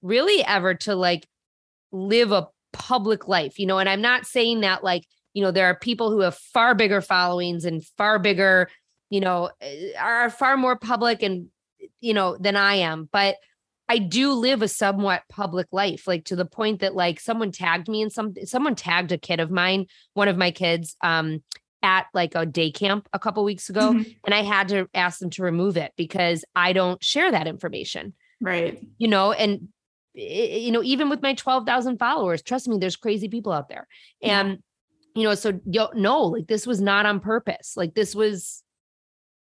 [0.01, 1.27] really ever to like
[1.91, 5.67] live a public life, you know, and I'm not saying that like, you know, there
[5.67, 8.69] are people who have far bigger followings and far bigger,
[9.09, 11.47] you know, eh, are far more public and,
[11.99, 13.09] you know, than I am.
[13.11, 13.37] But
[13.93, 17.87] I do live a somewhat public life, like to the point that like someone tagged
[17.87, 19.85] me in some someone tagged a kid of mine,
[20.15, 21.43] one of my kids, um,
[21.83, 24.15] at like a day camp a couple weeks ago, Mhm.
[24.25, 28.13] and I had to ask them to remove it because I don't share that information,
[28.41, 28.81] Right.
[28.97, 29.67] you know, and
[30.15, 33.87] you know, even with my 12,000 followers, trust me, there's crazy people out there.
[34.21, 34.39] Yeah.
[34.39, 34.59] And
[35.13, 37.77] you know, so yo, no, like this was not on purpose.
[37.77, 38.63] Like this was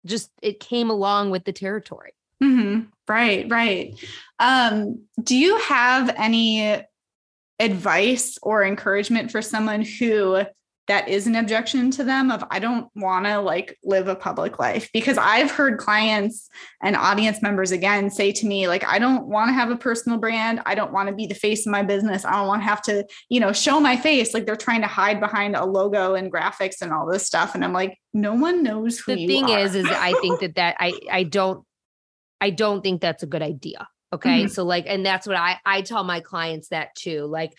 [0.05, 2.13] just it came along with the territory.
[2.43, 2.81] hmm
[3.11, 3.99] Right, right.
[4.39, 6.81] Um, do you have any
[7.59, 10.43] advice or encouragement for someone who
[10.87, 14.61] that is an objection to them of I don't want to like live a public
[14.61, 14.89] life?
[14.93, 16.49] Because I've heard clients
[16.85, 20.19] and audience members again say to me like I don't want to have a personal
[20.19, 20.61] brand.
[20.65, 22.25] I don't want to be the face of my business.
[22.25, 24.35] I don't want to have to you know show my face.
[24.35, 27.57] Like they're trying to hide behind a logo and graphics and all this stuff.
[27.57, 29.59] And I'm like no one knows who the you thing are.
[29.61, 31.65] is is i think that that i i don't
[32.41, 34.45] i don't think that's a good idea okay?
[34.45, 34.51] Mhm.
[34.51, 37.53] so like and that's what i i tell my clients that too like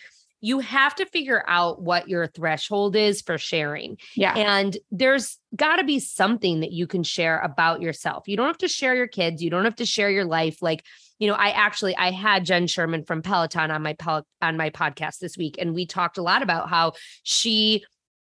[0.44, 3.96] you have to figure out what your threshold is for sharing.
[4.16, 4.34] Yeah.
[4.36, 8.26] And there's got to be something that you can share about yourself.
[8.26, 9.40] You don't have to share your kids.
[9.40, 10.60] You don't have to share your life.
[10.60, 10.84] Like
[11.22, 14.70] you know i actually i had jenn sherman from peloton on my Pel- on my
[14.70, 17.84] podcast this week and we talked a lot about how she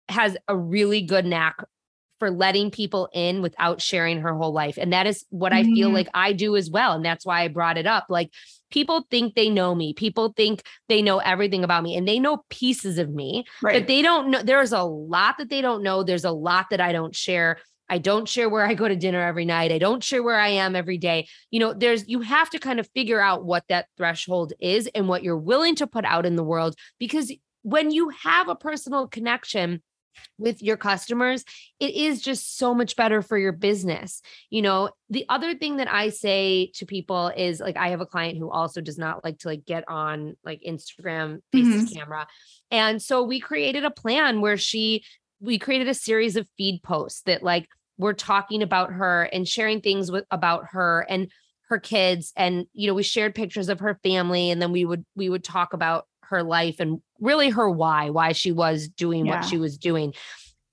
[0.08, 1.56] has a really good knack
[2.18, 4.78] for letting people in without sharing her whole life.
[4.78, 5.94] And that is what I feel Mhm.
[5.94, 6.92] like I do as well.
[6.92, 8.06] And that's why I brought it up.
[8.08, 8.30] Like
[8.70, 12.44] people think they know me, people think they know everything about me, and they know
[12.50, 14.42] pieces of me, right but they don't know.
[14.42, 16.02] There's a lot that they don't know.
[16.02, 17.58] There's a lot that I don't share.
[17.90, 19.72] I don't share where I go to dinner every night.
[19.72, 21.26] I don't share where I am every day.
[21.50, 25.08] You know, there's, you have to kind of figure out what that threshold is and
[25.08, 29.08] what you're willing to put out in the world because when you have a personal
[29.08, 29.82] connection,
[30.38, 31.44] with your customers,
[31.80, 34.22] it is just so much better for your business.
[34.50, 38.06] You know, the other thing that I say to people is like I have a
[38.06, 41.94] client who also does not like to like get on like Instagram face mm-hmm.
[41.94, 42.26] camera.
[42.70, 45.04] And so we created a plan where she
[45.40, 49.80] we created a series of feed posts that like we're talking about her and sharing
[49.80, 51.30] things with about her and
[51.68, 55.04] her kids and you know we shared pictures of her family and then we would
[55.14, 59.36] we would talk about her life and really her why, why she was doing yeah.
[59.36, 60.14] what she was doing.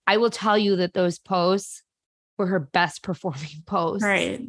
[0.08, 1.84] I will tell you that those posts
[2.38, 4.04] were her best performing posts.
[4.04, 4.42] Right.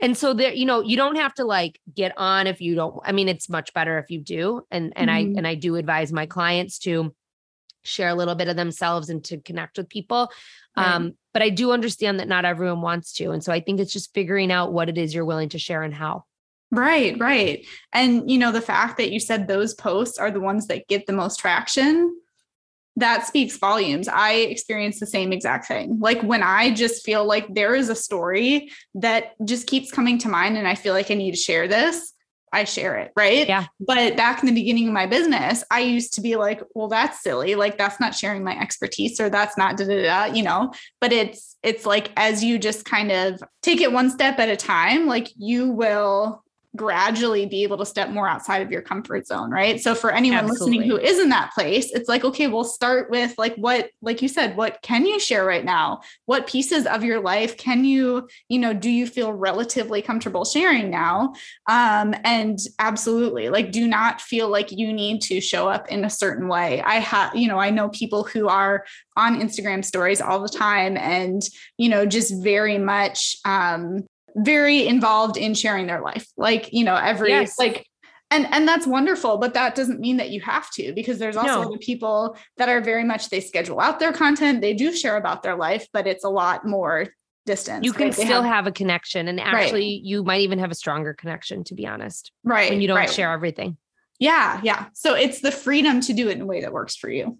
[0.00, 3.00] And so there, you know, you don't have to like get on if you don't.
[3.04, 4.62] I mean, it's much better if you do.
[4.70, 5.34] And and mm-hmm.
[5.34, 7.12] I and I do advise my clients to
[7.82, 10.30] share a little bit of themselves and to connect with people.
[10.76, 10.86] Right.
[10.86, 13.30] Um, but I do understand that not everyone wants to.
[13.30, 15.82] And so I think it's just figuring out what it is you're willing to share
[15.82, 16.24] and how.
[16.70, 17.64] Right, right.
[17.92, 21.06] And you know, the fact that you said those posts are the ones that get
[21.06, 22.16] the most traction,
[22.96, 24.08] that speaks volumes.
[24.08, 25.98] I experience the same exact thing.
[26.00, 30.28] Like when I just feel like there is a story that just keeps coming to
[30.28, 32.14] mind and I feel like I need to share this,
[32.52, 33.46] I share it, right?
[33.46, 33.66] Yeah.
[33.80, 37.22] But back in the beginning of my business, I used to be like, well, that's
[37.22, 37.54] silly.
[37.54, 40.72] Like that's not sharing my expertise or that's not da da da, you know.
[40.98, 44.56] But it's it's like as you just kind of take it one step at a
[44.56, 46.42] time, like you will
[46.76, 49.80] gradually be able to step more outside of your comfort zone, right?
[49.80, 50.78] So for anyone Absolutely.
[50.78, 54.22] listening who is in that place, it's like, okay, we'll start with like what, like
[54.22, 56.00] you said, what can you share right now?
[56.26, 60.90] What pieces of your life can you, you know, do you feel relatively comfortable sharing
[60.90, 61.34] now?
[61.68, 66.10] Um, and absolutely, like, do not feel like you need to show up in a
[66.10, 66.82] certain way.
[66.82, 68.84] I have, you know, I know people who are
[69.16, 71.42] on Instagram stories all the time and,
[71.78, 74.04] you know, just very much um,
[74.36, 77.58] very involved in sharing their life like you know every yes.
[77.58, 77.86] like
[78.30, 81.70] and and that's wonderful but that doesn't mean that you have to because there's also
[81.70, 81.76] no.
[81.78, 85.56] people that are very much they schedule out their content they do share about their
[85.56, 87.06] life but it's a lot more
[87.46, 88.14] distance you can right?
[88.14, 90.02] still have, have, a connection and actually right.
[90.02, 93.10] you might even have a stronger connection to be honest right when you don't right.
[93.10, 93.76] share everything
[94.18, 97.08] yeah yeah so it's the freedom to do it in a way that works for
[97.08, 97.38] you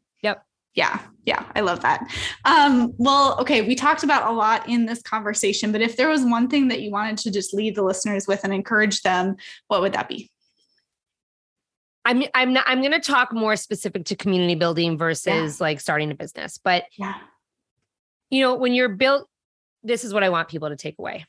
[0.77, 2.07] yeah yeah i love that.
[2.45, 6.23] Um, well okay we talked about a lot in this conversation but if there was
[6.23, 9.81] one thing that you wanted to just leave the listeners with and encourage them what
[9.81, 10.31] would that be?
[12.05, 15.27] I'm i'm not i'm going to talk more specific to community building versus
[15.59, 15.65] yeah.
[15.65, 17.15] like starting a business but yeah.
[18.31, 19.29] you know when you're built
[19.83, 21.25] this is what i want people to take away.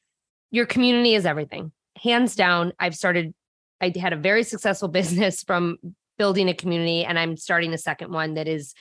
[0.51, 2.73] Your community is everything hands down.
[2.79, 3.33] I've started
[3.81, 5.77] i had a very successful business from
[6.17, 8.73] building a community and i'm starting a second one that is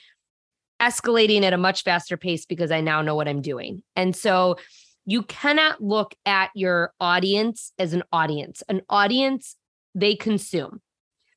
[0.81, 3.83] escalating at a much faster pace because I now know what I'm doing.
[3.95, 4.57] And so
[5.05, 8.61] you cannot look at your audience as an audience.
[8.67, 9.55] An audience,
[9.95, 10.81] they consume.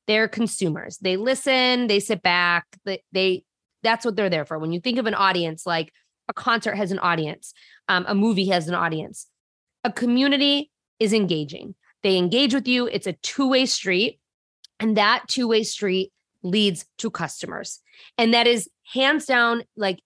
[0.07, 0.97] They're consumers.
[0.97, 3.45] They listen, they sit back, they, they
[3.83, 4.59] that's what they're there for.
[4.59, 5.91] When you think of an audience, like
[6.27, 7.53] a concert has an audience,
[7.87, 9.27] um, a movie has an audience.
[9.83, 10.69] A community
[10.99, 11.75] is engaging.
[12.03, 12.87] They engage with you.
[12.87, 14.19] It's a two-way street.
[14.79, 16.11] And that two-way street
[16.43, 17.79] leads to customers.
[18.17, 19.99] And that is hands down like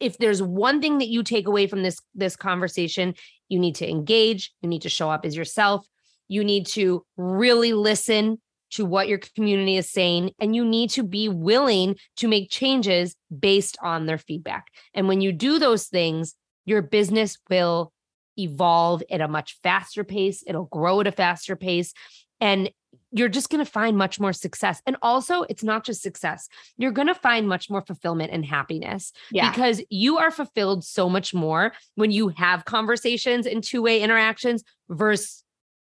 [0.00, 3.14] if there's one thing that you take away from this this conversation,
[3.48, 5.86] you need to engage, you need to show up as yourself,
[6.28, 8.40] you need to really listen
[8.70, 13.14] to what your community is saying and you need to be willing to make changes
[13.38, 14.66] based on their feedback.
[14.94, 16.34] And when you do those things,
[16.64, 17.92] your business will
[18.36, 21.92] evolve at a much faster pace, it'll grow at a faster pace
[22.40, 22.70] and
[23.12, 24.82] you're just going to find much more success.
[24.86, 26.48] And also, it's not just success.
[26.76, 29.50] You're going to find much more fulfillment and happiness yeah.
[29.50, 35.44] because you are fulfilled so much more when you have conversations and two-way interactions versus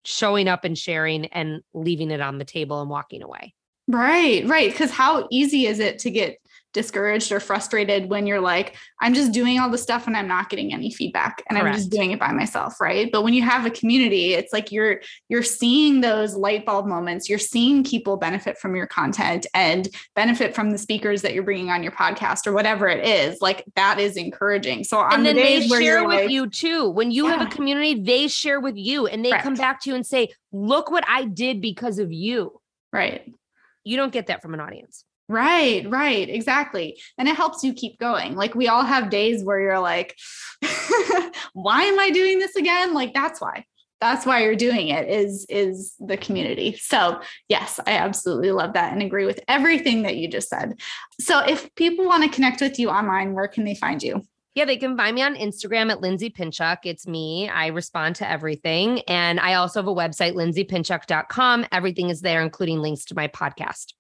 [0.06, 3.54] showing up and sharing and leaving it on the table and walking away.
[3.90, 4.72] Right, right.
[4.72, 6.38] Because how easy is it to get
[6.74, 10.50] discouraged or frustrated when you're like, I'm just doing all the stuff and I'm not
[10.50, 11.74] getting any feedback and Correct.
[11.74, 13.12] I'm just doing it by myself, right?
[13.12, 17.30] But when you have a community, it's like you're you're seeing those light bulb moments.
[17.30, 21.70] You're seeing people benefit from your content and benefit from the speakers that you're bringing
[21.70, 23.42] on your podcast or whatever it is.
[23.42, 24.84] Like that is encouraging.
[24.84, 26.90] So on and then the they share with like, you too.
[26.90, 27.38] When you yeah.
[27.38, 29.44] have a community, they share with you and they Correct.
[29.44, 32.60] come back to you and say, "Look what I did because of you."
[32.94, 33.34] Right.
[33.84, 35.06] You don't get that from an audience.
[35.30, 37.02] Right, right, exactly.
[37.18, 38.36] And it helps you keep going.
[38.36, 40.18] Like we all have days where you're like,
[41.54, 42.94] why am I doing this again?
[42.94, 43.66] Like that's why.
[44.00, 46.78] That's why you're doing it is is the community.
[46.78, 47.20] So,
[47.50, 50.80] yes, I absolutely love that and agree with everything that you just said.
[51.20, 54.22] So, if people want to connect with you online, where can they find you?
[54.54, 56.80] Yeah, they can find me on Instagram at Lindsay Pinchuk.
[56.84, 57.50] It's me.
[57.50, 59.02] I respond to everything.
[59.02, 61.66] And I also have a website, lindsaypinchuk.com.
[61.72, 63.94] Everything is there, including links to my podcast.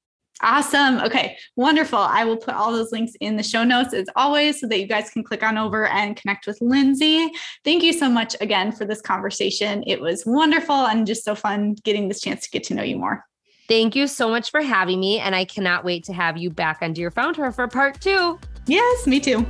[0.44, 1.00] Awesome.
[1.00, 1.98] Okay, wonderful.
[1.98, 4.88] I will put all those links in the show notes as always so that you
[4.88, 7.32] guys can click on over and connect with Lindsay.
[7.64, 9.84] Thank you so much again for this conversation.
[9.88, 12.98] It was wonderful and just so fun getting this chance to get to know you
[12.98, 13.26] more.
[13.68, 15.20] Thank you so much for having me.
[15.20, 18.40] And I cannot wait to have you back on Dear Founder for part two.
[18.68, 19.46] Yes, me too.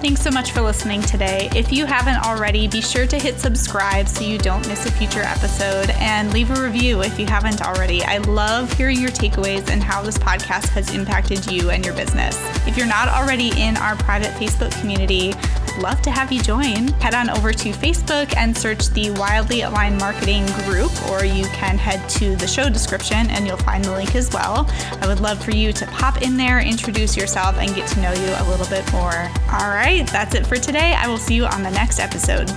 [0.00, 1.50] Thanks so much for listening today.
[1.54, 5.20] If you haven't already, be sure to hit subscribe so you don't miss a future
[5.20, 8.02] episode and leave a review if you haven't already.
[8.02, 12.38] I love hearing your takeaways and how this podcast has impacted you and your business.
[12.66, 16.88] If you're not already in our private Facebook community, I'd love to have you join.
[17.02, 21.76] Head on over to Facebook and search the Wildly Aligned Marketing group, or you can
[21.76, 24.66] head to the show description and you'll find the link as well.
[25.02, 28.12] I would love for you to pop in there, introduce yourself, and get to know
[28.12, 29.30] you a little bit more.
[29.52, 30.94] All right right, that's it for today.
[30.94, 32.48] I will see you on the next episode.